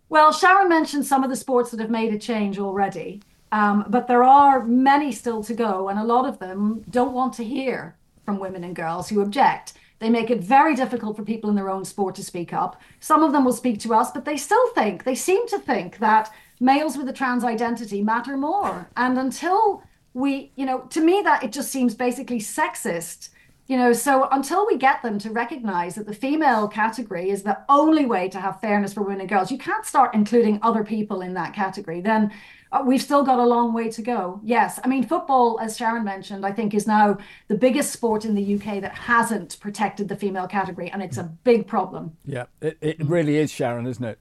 [0.09, 3.21] Well, Sharron mentioned some of the sports that have made a change already,
[3.53, 7.31] um, but there are many still to go, and a lot of them don't want
[7.35, 9.71] to hear from women and girls who object.
[9.99, 12.81] They make it very difficult for people in their own sport to speak up.
[12.99, 15.99] Some of them will speak to us, but they still think, they seem to think
[15.99, 16.29] that
[16.61, 18.87] males with a trans identity matter more.
[18.95, 23.29] And until we, you know, to me, that it just seems basically sexist.
[23.67, 27.57] You know, so until we get them to recognize that the female category is the
[27.69, 31.21] only way to have fairness for women and girls, you can't start including other people
[31.21, 32.01] in that category.
[32.01, 32.33] Then
[32.73, 34.41] uh, we've still got a long way to go.
[34.43, 38.35] Yes, I mean, football, as Sharron mentioned, I think is now the biggest sport in
[38.35, 42.17] the UK that hasn't protected the female category, and it's a big problem.
[42.25, 44.19] Yeah, it, it really is, Sharron, isn't it?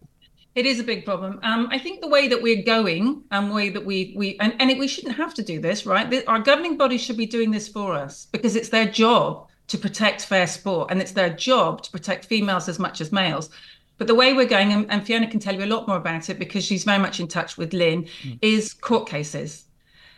[0.55, 1.39] It is a big problem.
[1.43, 4.71] Um, I think the way that we're going and way that we we and, and
[4.71, 6.25] it, we shouldn't have to do this, right?
[6.27, 10.23] Our governing bodies should be doing this for us because it's their job to protect
[10.23, 13.51] fair sport and it's their job to protect females as much as males.
[13.97, 16.31] But the way we're going, and, and Fiona can tell you a lot more about
[16.31, 18.39] it because she's very much in touch with Lynn, mm.
[18.41, 19.67] is court cases.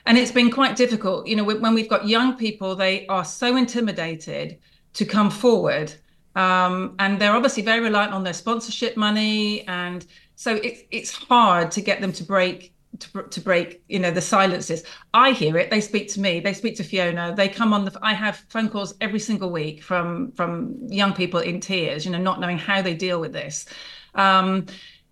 [0.07, 1.27] And it's been quite difficult.
[1.27, 4.59] You know, when we've got young people, they are so intimidated
[4.95, 5.92] to come forward
[6.35, 11.71] um, and they're obviously very reliant on their sponsorship money and so it's it's hard
[11.71, 15.71] to get them to break to, to break you know the silences i hear it
[15.71, 18.68] they speak to me they speak to fiona they come on the i have phone
[18.68, 22.83] calls every single week from from young people in tears you know not knowing how
[22.83, 23.66] they deal with this
[24.14, 24.66] um,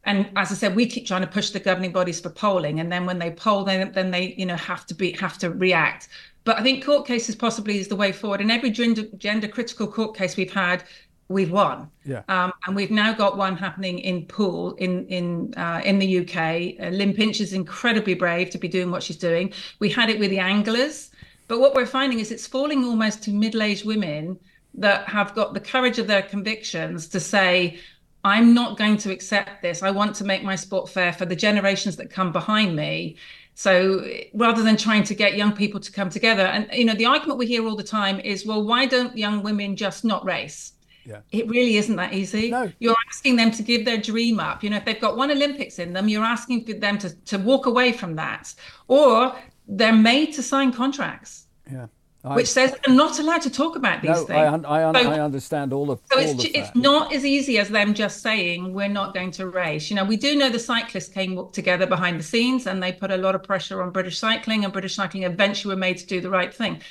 [0.04, 2.90] and as I said, we keep trying to push the governing bodies for polling, and
[2.90, 6.08] then when they poll, then then they you know have to be have to react.
[6.44, 8.40] But I think court cases possibly is the way forward.
[8.40, 10.84] And every gender, gender critical court case we've had,
[11.30, 11.88] we've won.
[12.04, 12.22] Yeah.
[12.28, 16.36] Um, and we've now got one happening in Poole in in uh, in the UK.
[16.84, 19.52] Uh, Lynn Pinch is incredibly brave to be doing what she's doing.
[19.78, 21.10] We had it with the anglers,
[21.48, 24.38] but what we're finding is it's falling almost to middle-aged women
[24.74, 27.78] that have got the courage of their convictions to say.
[28.22, 29.82] I'm not going to accept this.
[29.82, 33.16] I want to make my sport fair for the generations that come behind me.
[33.54, 37.06] So rather than trying to get young people to come together, and you know, the
[37.06, 40.74] argument we hear all the time is, well, why don't young women just not race?
[41.04, 41.20] Yeah.
[41.32, 42.50] It really isn't that easy.
[42.50, 42.70] No.
[42.78, 44.62] You're asking them to give their dream up.
[44.62, 47.38] You know, if they've got one Olympics in them, you're asking for them to, to
[47.38, 48.54] walk away from that.
[48.88, 49.34] Or
[49.66, 51.46] they're made to sign contracts.
[51.70, 51.86] Yeah.
[52.22, 54.64] I, which says they're not allowed to talk about these no, things.
[54.66, 56.00] I, I, so, I understand all of.
[56.02, 56.12] That.
[56.12, 59.30] So all it's of it's not as easy as them just saying we're not going
[59.32, 59.88] to race.
[59.88, 63.10] You know, we do know the cyclists came together behind the scenes and they put
[63.10, 66.20] a lot of pressure on British cycling, and British cycling eventually were made to do
[66.20, 66.82] the right thing.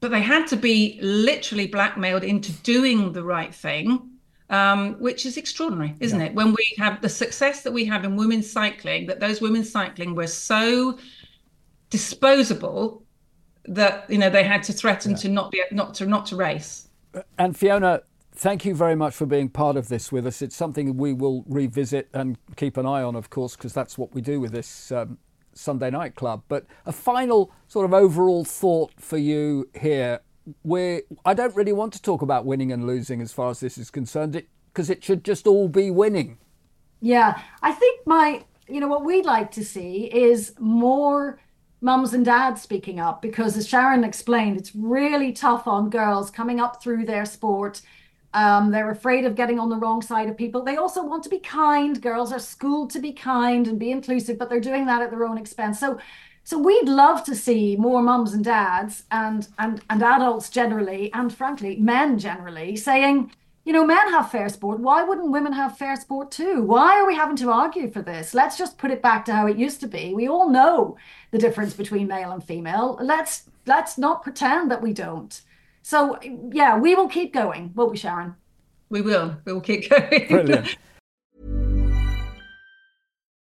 [0.00, 4.10] But they had to be literally blackmailed into doing the right thing.
[4.50, 6.28] Um, which is extraordinary, isn't yeah.
[6.28, 6.34] it?
[6.34, 10.14] When we have the success that we have in women's cycling, that those women's cycling
[10.14, 10.98] were so
[11.90, 13.02] disposable
[13.66, 15.18] that you know they had to threaten yeah.
[15.18, 16.88] to not be not to not to race.
[17.38, 18.00] And Fiona,
[18.32, 20.42] thank you very much for being part of this with us.
[20.42, 24.14] It's something we will revisit and keep an eye on, of course, because that's what
[24.14, 25.18] we do with this um,
[25.58, 26.42] Sunday Night Club.
[26.48, 30.20] But a final sort of overall thought for you here.
[30.62, 33.76] Where I don't really want to talk about winning and losing as far as this
[33.76, 34.42] is concerned,
[34.72, 36.38] because it, it should just all be winning.
[37.02, 41.38] Yeah, I think my, you know, what we'd like to see is more
[41.82, 46.60] mums and dads speaking up because, as Sharron explained, it's really tough on girls coming
[46.60, 47.82] up through their sport.
[48.34, 50.62] Um, they're afraid of getting on the wrong side of people.
[50.62, 52.00] They also want to be kind.
[52.00, 55.24] Girls are schooled to be kind and be inclusive, but they're doing that at their
[55.24, 55.80] own expense.
[55.80, 55.98] So,
[56.44, 61.34] so we'd love to see more mums and dads and and and adults generally, and
[61.34, 63.32] frankly, men generally, saying,
[63.64, 64.80] you know, men have fair sport.
[64.80, 66.62] Why wouldn't women have fair sport too?
[66.62, 68.32] Why are we having to argue for this?
[68.32, 70.14] Let's just put it back to how it used to be.
[70.14, 70.96] We all know
[71.32, 72.98] the difference between male and female.
[73.00, 75.40] Let's let's not pretend that we don't.
[75.88, 76.18] So
[76.52, 78.34] yeah, we will keep going, won't we, Sharron?
[78.90, 79.38] We will.
[79.46, 80.28] We will keep going.
[80.28, 80.76] Brilliant.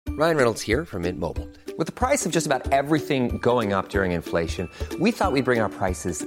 [0.08, 1.48] Ryan Reynolds here from Mint Mobile.
[1.78, 5.60] With the price of just about everything going up during inflation, we thought we'd bring
[5.60, 6.26] our prices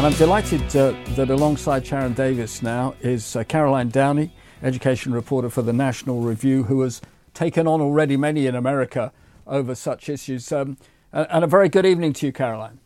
[0.00, 4.32] And I'm delighted uh, that alongside Sharron Davies now is uh, Caroline Downey,
[4.62, 7.02] education reporter for the National Review, who has
[7.34, 9.12] taken on already many in America
[9.46, 10.50] over such issues.
[10.52, 10.78] Um,
[11.12, 12.78] and a very good evening to you, Caroline.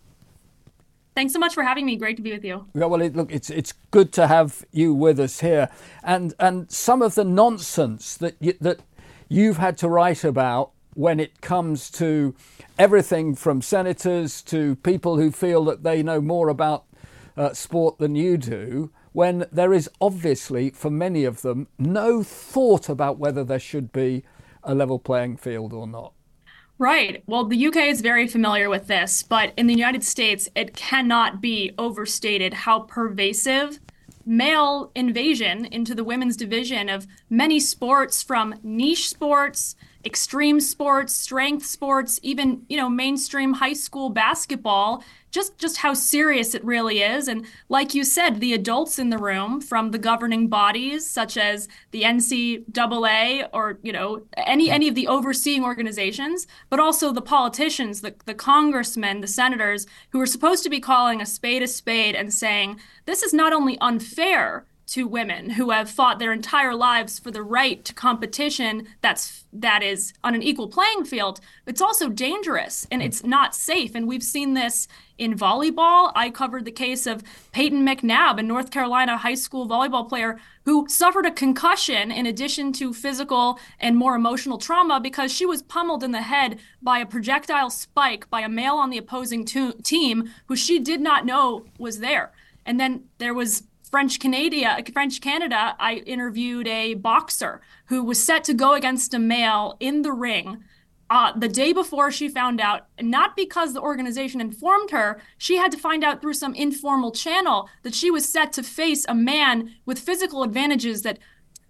[1.15, 1.95] Thanks so much for having me.
[1.95, 2.67] Great to be with you.
[2.75, 5.69] Yeah, well, it, look, it's it's good to have you with us here,
[6.03, 8.81] and and some of the nonsense that you, that
[9.29, 12.35] you've had to write about when it comes to
[12.77, 16.87] everything from senators to people who feel that they know more about
[17.37, 22.89] uh, sport than you do, when there is obviously, for many of them, no thought
[22.89, 24.25] about whether there should be
[24.63, 26.13] a level playing field or not.
[26.79, 27.23] Right.
[27.27, 31.41] Well, the UK is very familiar with this, but in the United States, it cannot
[31.41, 33.79] be overstated how pervasive
[34.27, 41.65] male invasion into the women's division of many sports from niche sports extreme sports strength
[41.65, 47.27] sports even you know mainstream high school basketball just just how serious it really is.
[47.27, 51.67] And like you said the adults in the room from the governing bodies such as
[51.91, 58.01] the NCAA or you know any any of the overseeing organizations but also the politicians
[58.01, 62.15] the, the congressmen the senators who are supposed to be calling a spade a spade
[62.15, 67.19] and saying this is not only unfair to women who have fought their entire lives
[67.19, 72.09] for the right to competition that's that is on an equal playing field it's also
[72.09, 73.95] dangerous and it's not safe.
[73.95, 76.13] And we've seen this in volleyball.
[76.15, 80.87] I covered the case of Payton McNabb a north carolina high school volleyball player who
[80.89, 86.03] suffered a concussion in addition to physical and more emotional trauma because she was pummeled
[86.03, 90.31] in the head by a projectile spike by a male on the opposing to- team
[90.47, 92.33] who she did not know was there.
[92.67, 98.43] And then there was French Canada, French Canada, I interviewed a boxer who was set
[98.43, 100.65] to go against a male in the ring.
[101.11, 105.71] Uh, the day before she found out, not because the organization informed her, she had
[105.71, 109.73] to find out through some informal channel that she was set to face a man
[109.87, 111.21] with physical advantages that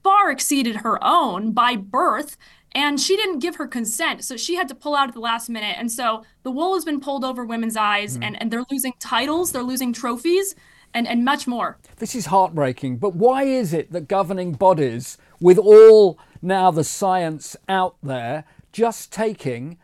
[0.02, 2.38] far exceeded her own by birth.
[2.72, 4.24] And she didn't give her consent.
[4.24, 5.76] So she had to pull out at the last minute.
[5.78, 8.24] And so the wool has been pulled over women's eyes, mm.
[8.24, 10.54] and, and they're losing titles, they're losing trophies
[10.94, 11.78] and, and much more.
[11.96, 17.56] This is heartbreaking, but why is it that governing bodies, with all now the science
[17.68, 19.78] out there, just taking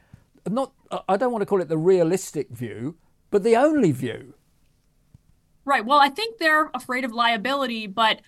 [0.49, 0.73] not
[1.09, 2.97] I don't want to call it the realistic view,
[3.31, 4.35] but the only view?
[5.65, 5.85] Right.
[5.85, 8.21] Well, I think they're afraid of liability, but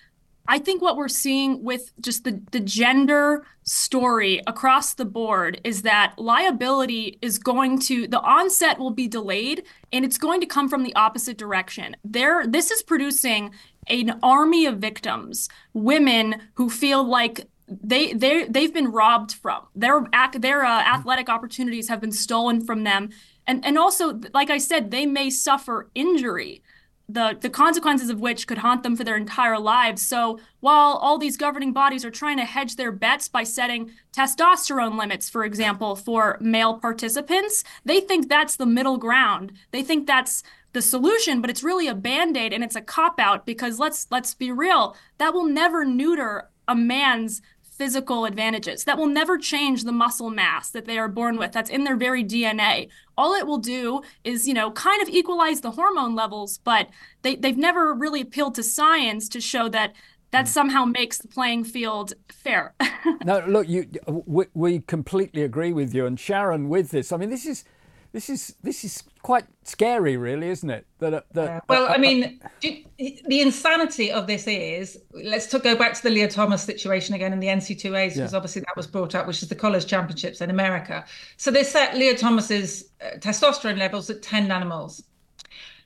[0.48, 5.82] I think what we're seeing with just the, the gender story across the board is
[5.82, 10.68] that liability is going to the onset will be delayed and it's going to come
[10.68, 11.96] from the opposite direction.
[12.04, 13.52] There this is producing
[13.86, 19.66] an army of victims, women who feel like they they they've been robbed from.
[19.76, 20.04] Their
[20.38, 23.10] their uh, athletic opportunities have been stolen from them.
[23.46, 26.62] And and also like I said they may suffer injury
[27.08, 30.06] the the consequences of which could haunt them for their entire lives.
[30.06, 34.98] So while all these governing bodies are trying to hedge their bets by setting testosterone
[34.98, 39.52] limits, for example, for male participants, they think that's the middle ground.
[39.72, 40.42] They think that's
[40.72, 44.50] the solution, but it's really a band-aid and it's a cop-out because let's let's be
[44.50, 47.42] real, that will never neuter a man's
[47.72, 48.84] physical advantages.
[48.84, 51.52] That will never change the muscle mass that they are born with.
[51.52, 52.88] That's in their very DNA.
[53.16, 56.88] All it will do is, you know, kind of equalize the hormone levels, but
[57.22, 59.94] they, they've never really appealed to science to show that
[60.30, 60.52] that hmm.
[60.52, 62.74] somehow makes the playing field fair.
[63.24, 66.06] no, look, you, we, we completely agree with you.
[66.06, 67.64] And Sharron, with this, I mean, this is
[68.12, 70.86] this is this is quite scary, really, isn't it?
[70.98, 75.94] That, uh, that well, uh, I mean, the insanity of this is let's go back
[75.94, 78.36] to the Lia Thomas situation again in the NCAAs because yeah.
[78.36, 81.04] obviously that was brought up, which is the college championships in America.
[81.36, 85.02] So they set Lia Thomas's uh, testosterone levels at 10 nanomoles.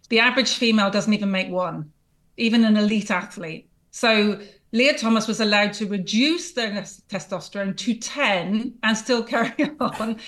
[0.09, 1.93] The average female doesn't even make one,
[2.37, 3.68] even an elite athlete.
[3.91, 4.41] So
[4.72, 10.18] Lia Thomas was allowed to reduce their testosterone to 10 and still carry on.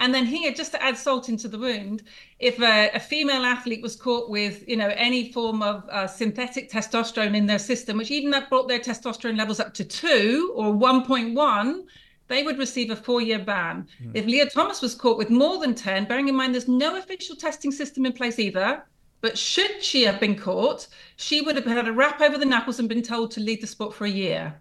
[0.00, 2.04] And then here, just to add salt into the wound,
[2.38, 6.70] if a, a female athlete was caught with, you know, any form of uh, synthetic
[6.70, 10.72] testosterone in their system, which even that brought their testosterone levels up to two or
[10.72, 11.82] 1.1,
[12.28, 13.88] they would receive a four-year ban.
[14.02, 14.12] Mm.
[14.14, 17.34] If Lia Thomas was caught with more than 10, bearing in mind there's no official
[17.34, 18.84] testing system in place either,
[19.20, 20.86] but should she have been caught,
[21.16, 23.66] she would have had a wrap over the knuckles and been told to leave the
[23.66, 24.60] sport for a year.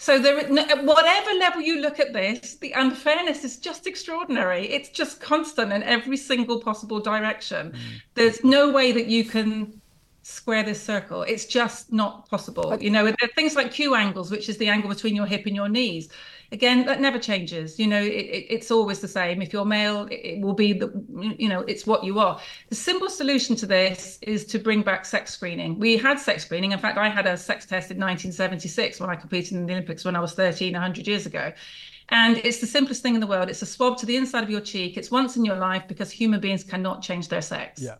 [0.00, 4.68] So there, at whatever level you look at this, the unfairness is just extraordinary.
[4.68, 7.72] It's just constant in every single possible direction.
[7.72, 7.78] Mm.
[8.14, 9.80] There's no way that you can
[10.28, 11.22] square this circle.
[11.22, 12.76] It's just not possible.
[12.78, 15.46] You know, there are things like Q angles, which is the angle between your hip
[15.46, 16.08] and your knees.
[16.50, 17.78] Again that never changes.
[17.78, 19.42] You know it, it, it's always the same.
[19.42, 20.88] If you're male it, it, will be the
[21.36, 22.40] you know it's what you are.
[22.68, 25.78] The simple solution to this is to bring back sex screening.
[25.78, 26.72] We had sex screening.
[26.72, 30.06] In fact i had a sex test in 1976 when i competed in the olympics
[30.06, 31.52] when i was 13 100 years ago.
[32.08, 33.50] And it's the simplest thing in the world.
[33.50, 34.96] It's a swab to the inside of your cheek.
[34.96, 37.82] It's once in your life because human beings cannot change their sex.
[37.82, 37.96] Yeah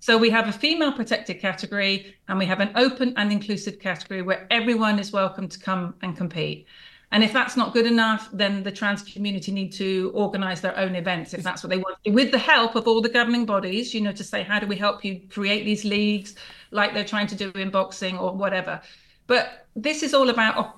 [0.00, 4.22] so we have a female protected category and we have an open and inclusive category
[4.22, 6.66] where everyone is welcome to come and compete.
[7.10, 10.94] And if that's not good enough, then the trans community need to organize their own
[10.94, 14.02] events if that's what they want with the help of all the governing bodies, you
[14.02, 16.34] know, to say, how do we help you create these leagues
[16.70, 18.80] like they're trying to do in boxing or whatever.
[19.26, 20.77] But this is all about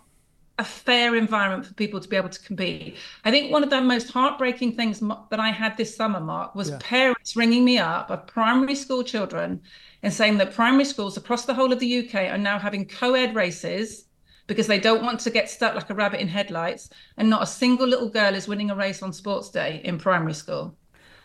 [0.61, 2.97] a, fair environment for people to be able to compete.
[3.25, 6.71] I think one of the most heartbreaking things that I had this summer, Mark, was
[6.71, 6.79] yeah.
[6.81, 9.61] parents ringing me up of primary school children
[10.03, 13.15] and saying that primary schools across the whole of the UK are now having co
[13.15, 14.07] ed races
[14.47, 16.91] because they don't want to get stuck like a rabbit in headlights.
[17.17, 20.35] And not a single little girl is winning a race on sports day in primary
[20.35, 20.77] school.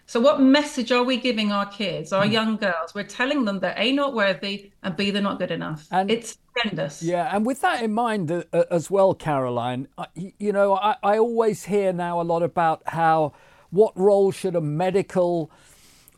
[0.08, 2.32] So, what message are we giving our kids, our mm.
[2.32, 2.93] young girls?
[2.93, 5.88] We're telling them they're A, not worthy, and B, they're not good enough.
[5.89, 7.01] And it's horrendous.
[7.01, 11.18] Yeah, and with that in mind uh, uh as well, Caroline, you know, I, I
[11.18, 13.34] always hear now a lot about how
[13.72, 15.49] what role should a medical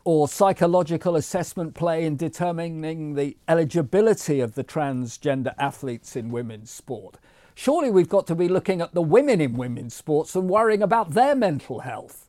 [0.04, 7.16] or psychological assessment play in determining the eligibility of the transgender athletes in women's sport?
[7.54, 11.14] Surely we've got to be looking at the women in women's sports and worrying about
[11.14, 12.27] their mental health.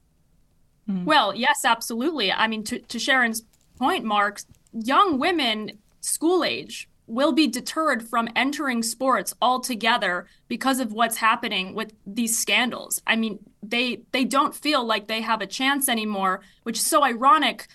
[0.90, 1.06] Hmm.
[1.06, 2.32] Well, yes, absolutely.
[2.32, 3.44] I mean, to, to Sharron's
[3.78, 4.42] point, Mark,
[4.74, 11.76] young women, school age, will be deterred from entering sports altogether because of what's happening
[11.76, 13.02] with these scandals.
[13.06, 17.04] I mean, they they don't feel like they have a chance anymore, which is so
[17.04, 17.68] ironic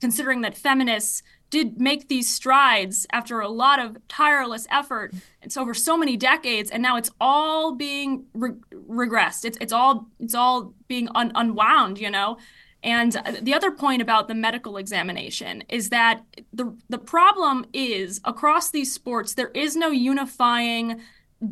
[0.00, 5.12] considering that feminists did make these strides after a lot of tireless effort.
[5.42, 9.44] It's over so many decades, and now it's all being re- regressed.
[9.44, 12.38] It's it's all it's all being un- unwound, you know.
[12.82, 16.22] And the other point about the medical examination is that
[16.52, 21.00] the the problem is across these sports there is no unifying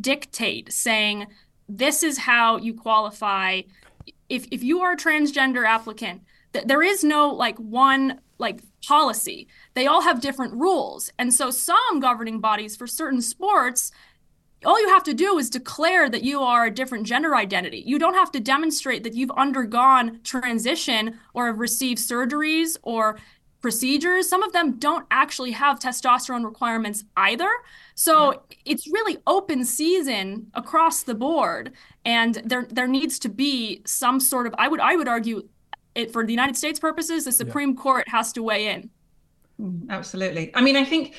[0.01, 1.27] dictate saying
[1.67, 3.61] this is how you qualify
[4.27, 6.21] if if you are a transgender applicant
[6.53, 11.51] th- there is no like one like policy they all have different rules and so
[11.51, 13.91] some governing bodies for certain sports
[14.65, 17.83] all you have to do is declare that you are a different gender identity.
[17.85, 23.17] You don't have to demonstrate that you've undergone transition or have received surgeries or
[23.61, 24.27] procedures.
[24.27, 27.49] Some of them don't actually have testosterone requirements either.
[27.95, 28.39] So yeah.
[28.65, 31.73] it's really open season across the board,
[32.05, 35.47] and there there needs to be some sort of I would I would argue
[35.99, 37.81] it for the United States purposes, the Supreme yeah.
[37.81, 38.89] Court has to weigh in.
[39.61, 40.51] Mm, absolutely.
[40.55, 41.15] I mean, I think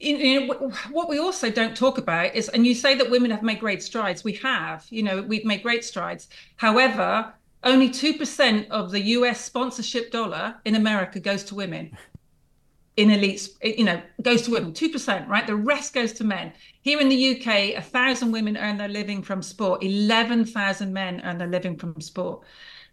[0.00, 3.42] you know what we also don't talk about is and you say that women have
[3.42, 8.90] made great strides we have you know we've made great strides however only 2% of
[8.90, 11.96] the US sponsorship dollar in America goes to women
[12.96, 15.46] in elites, you know, goes to women, 2%, right?
[15.46, 16.52] The rest goes to men.
[16.82, 21.38] Here in the UK, a thousand women earn their living from sport, 11,000 men earn
[21.38, 22.42] their living from sport.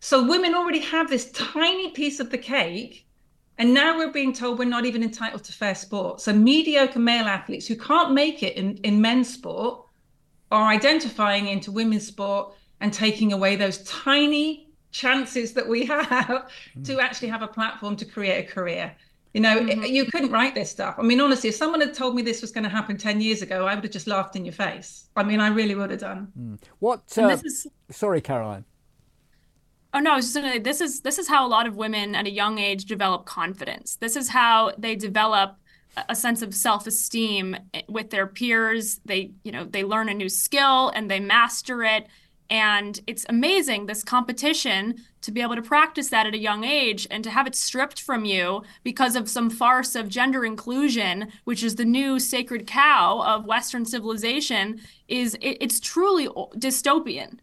[0.06, 3.08] So women already have this tiny piece of the cake.
[3.58, 6.22] And now we're being told we're not even entitled to fair sport.
[6.22, 9.84] So mediocre male athletes who can't make it in, in men's sport
[10.52, 16.04] are identifying into women's sport and taking away those tiny chances that we have
[16.78, 16.86] mm.
[16.86, 18.96] to actually have a platform to create a career.
[19.34, 19.86] You know, mm-hmm.
[19.86, 20.98] you couldn't write this stuff.
[21.00, 23.42] I mean, honestly, if someone had told me this was going to happen 10 years
[23.42, 25.10] ago, I would have just laughed in your face.
[25.16, 26.32] I mean, I really would have done.
[26.40, 26.60] Mm.
[26.78, 27.18] What?
[27.18, 27.66] Uh, is...
[27.90, 28.66] Sorry, Caroline.
[29.96, 32.16] Oh no, I was just gonna this is this is how a lot of women
[32.16, 33.96] at a young age develop confidence.
[33.96, 35.56] This is how they develop
[36.10, 39.00] a sense of self-esteem eh, with their peers.
[39.06, 42.08] They, you know, they learn a new skill and they master it
[42.50, 47.08] and it's amazing, this competition, to be able to practice that at a young age
[47.10, 51.64] and to have it stripped from you because of some farce of gender inclusion, which
[51.64, 56.28] is the new sacred cow of Western civilization, is it, it's truly
[56.58, 57.40] dystopian.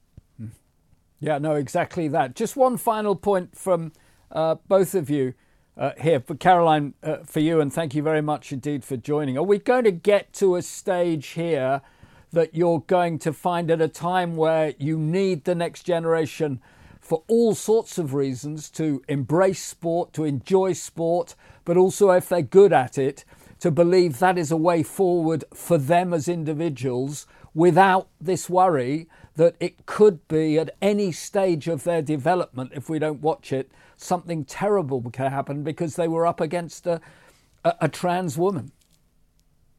[1.22, 2.34] Yeah, no, exactly that.
[2.34, 3.92] Just one final point from
[4.32, 5.34] uh, both of you.
[5.74, 9.38] Uh, here, for Caroline, uh, for you, and thank you very much indeed for joining.
[9.38, 11.80] Are we going to get to a stage here
[12.32, 16.60] that you're going to find at a time where you need the next generation
[17.00, 22.42] for all sorts of reasons to embrace sport, to enjoy sport, but also if they're
[22.42, 23.24] good at it,
[23.60, 29.56] to believe that is a way forward for them as individuals without this worry that
[29.60, 34.44] it could be at any stage of their development, if we don't watch it, something
[34.44, 37.00] terrible can happen because they were up against a,
[37.64, 38.72] a, a trans woman.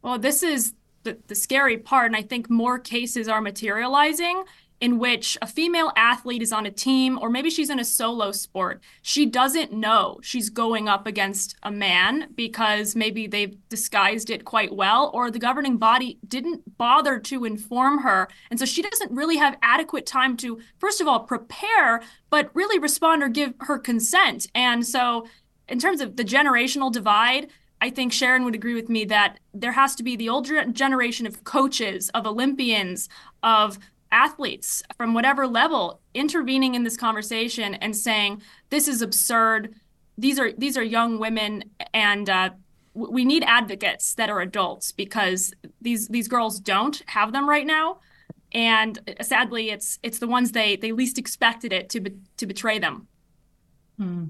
[0.01, 0.73] Well, this is
[1.03, 4.43] the, the scary part, and I think more cases are materializing
[4.83, 8.33] in which a female athlete is on a team or maybe she's in a solo
[8.33, 8.83] sport.
[9.01, 14.75] She doesn't know she's going up against a man because maybe they've disguised it quite
[14.75, 18.27] well or the governing body didn't bother to inform her.
[18.51, 22.77] And so she doesn't really have adequate time to, first of all, prepare, but really
[22.77, 24.47] respond or give her consent.
[24.53, 25.25] And so,
[25.69, 27.47] in terms of the generational divide,
[27.79, 31.25] I think Sharron would agree with me that there has to be the older generation
[31.25, 33.09] of coaches, of Olympians,
[33.43, 33.77] of
[34.13, 39.75] athletes from whatever level intervening in this conversation and saying this is absurd.
[40.17, 42.51] These are these are young women, and uh,
[42.93, 47.99] we need advocates that are adults because these these girls don't have them right now,
[48.51, 52.45] and uh, sadly, it's it's the ones they they least expected it to be, to
[52.45, 53.07] betray them.
[53.97, 54.25] Hmm.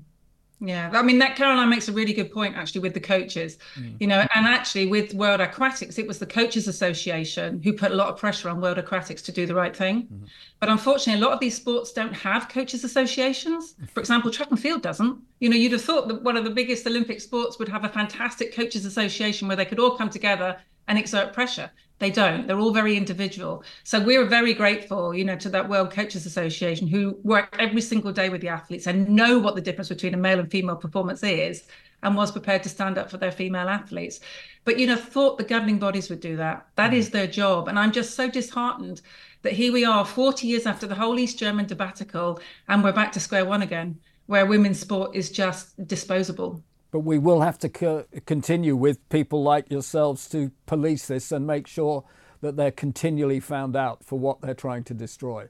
[0.59, 3.95] Yeah, I mean that Caroline makes a really good point actually with the coaches, mm.
[3.99, 7.95] you know, and actually with World Aquatics, it was the Coaches Association who put a
[7.95, 10.03] lot of pressure on World Aquatics to do the right thing.
[10.03, 10.27] Mm.
[10.61, 13.75] But unfortunately, a lot of these sports don't have coaches associations.
[13.93, 15.19] For example, track and field doesn't.
[15.39, 17.89] You know, you'd have thought that one of the biggest Olympic sports would have a
[17.89, 20.57] fantastic coaches association where they could all come together
[20.87, 21.71] and exert pressure.
[21.99, 22.47] They don't.
[22.47, 23.63] They're all very individual.
[23.83, 28.11] So we're very grateful, you know, to that World Coaches Association who work every single
[28.11, 31.23] day with the athletes and know what the difference between a male and female performance
[31.23, 31.63] is
[32.01, 34.19] and was prepared to stand up for their female athletes.
[34.65, 36.67] But you know, thought the governing bodies would do that.
[36.75, 37.11] That mm.
[37.11, 37.67] their job.
[37.67, 39.01] And I'm just so disheartened
[39.41, 43.11] that here we are 40 years after the whole East German debacle and we're back
[43.13, 46.61] to square one again, where women's sport is just disposable.
[46.93, 51.47] But we will have to co- continue with people like yourselves to police this and
[51.47, 52.03] make sure
[52.41, 55.49] that they're continually found out for what they're trying to destroy.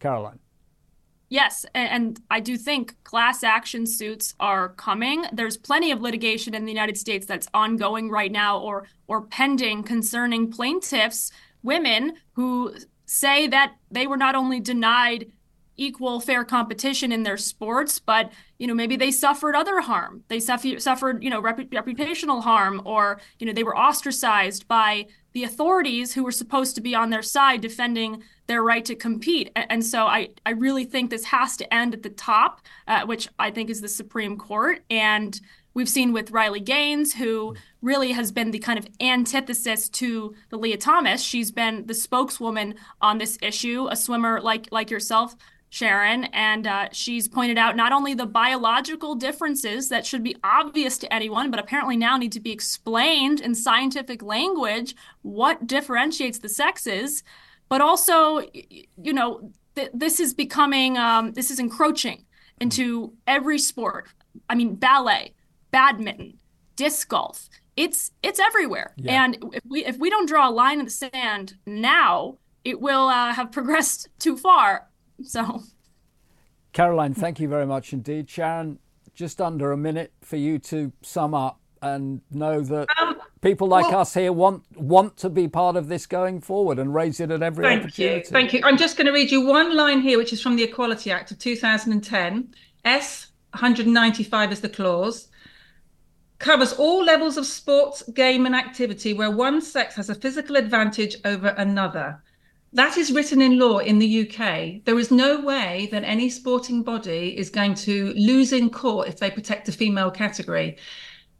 [0.00, 0.40] Caroline.
[1.28, 5.24] Yes, and I do think class action suits are coming.
[5.32, 9.84] There's plenty of litigation in the United States that's ongoing right now or or pending
[9.84, 11.30] concerning plaintiffs,
[11.62, 12.74] women who
[13.06, 15.30] say that they were not only denied
[15.80, 20.22] equal fair competition in their sports but you know maybe they suffered other harm.
[20.28, 25.06] They suffered suffered you know rep- reputational harm or you know they were ostracized by
[25.32, 29.50] the authorities who were supposed to be on their side defending their right to compete.
[29.56, 33.28] And so i i really think this has to end at the top uh, which
[33.38, 34.84] i think is the supreme court.
[34.90, 35.40] And
[35.72, 40.58] We've seen with Riley Gaines, who really has been the kind of antithesis to the
[40.58, 41.22] Lia Thomas.
[41.22, 45.36] She's been the spokeswoman on this issue, a swimmer like like yourself,
[45.70, 50.98] Sharron, and uh, she's pointed out not only the biological differences that should be obvious
[50.98, 56.48] to anyone, but apparently now need to be explained in scientific language what differentiates the
[56.48, 57.22] sexes,
[57.68, 58.40] but also,
[59.00, 62.24] you know, th- this is becoming, um, this is encroaching
[62.60, 64.08] into every sport.
[64.48, 65.34] I mean, ballet,
[65.70, 66.38] badminton,
[66.74, 67.48] disc golf.
[67.76, 69.24] It's it's everywhere, yeah.
[69.24, 73.06] and if we if we don't draw a line in the sand now, it will
[73.06, 74.89] uh, have progressed too far
[75.24, 75.62] so,
[76.72, 78.28] Caroline, thank you very much indeed.
[78.28, 78.78] Sharron,
[79.14, 83.86] just under a minute for you to sum up and know that um, people like
[83.86, 87.30] well, us here want want to be part of this going forward and raise it
[87.30, 88.18] at every thank opportunity.
[88.18, 88.60] You, thank you.
[88.64, 91.30] I'm just going to read you one line here, which is from the Equality Act
[91.30, 92.54] of 2010.
[92.84, 95.28] S 195 is the clause.
[96.38, 101.16] Covers all levels of sports, game, and activity where one sex has a physical advantage
[101.24, 102.22] over another.
[102.72, 104.84] That is written in law in the UK.
[104.84, 109.18] There is no way that any sporting body is going to lose in court if
[109.18, 110.76] they protect a female category.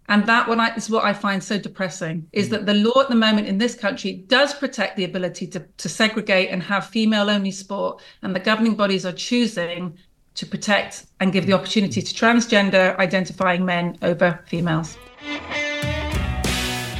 [0.09, 2.51] And that what I, is what I find so depressing is mm.
[2.51, 5.89] that the law at the moment in this country does protect the ability to, to
[5.89, 8.03] segregate and have female only sport.
[8.22, 9.97] And the governing bodies are choosing
[10.35, 14.99] to protect and give the opportunity to transgender identifying men over females.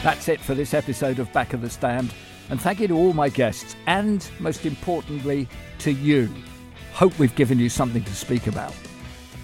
[0.05, 2.14] That's it for this episode of Back of the Stand.
[2.51, 5.48] And thank you to all my guests and, most importantly,
[5.78, 6.28] to you.
[6.92, 8.74] Hope we've given you something to speak about.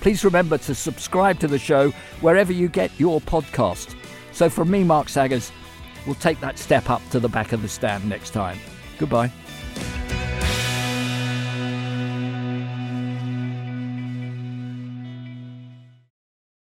[0.01, 1.91] Please remember to subscribe to the show
[2.21, 3.95] wherever you get your podcast.
[4.33, 5.51] So, from me, Mark Saggers,
[6.05, 8.59] we'll take that step up to the back of the stand next time.
[8.99, 9.33] Goodbye.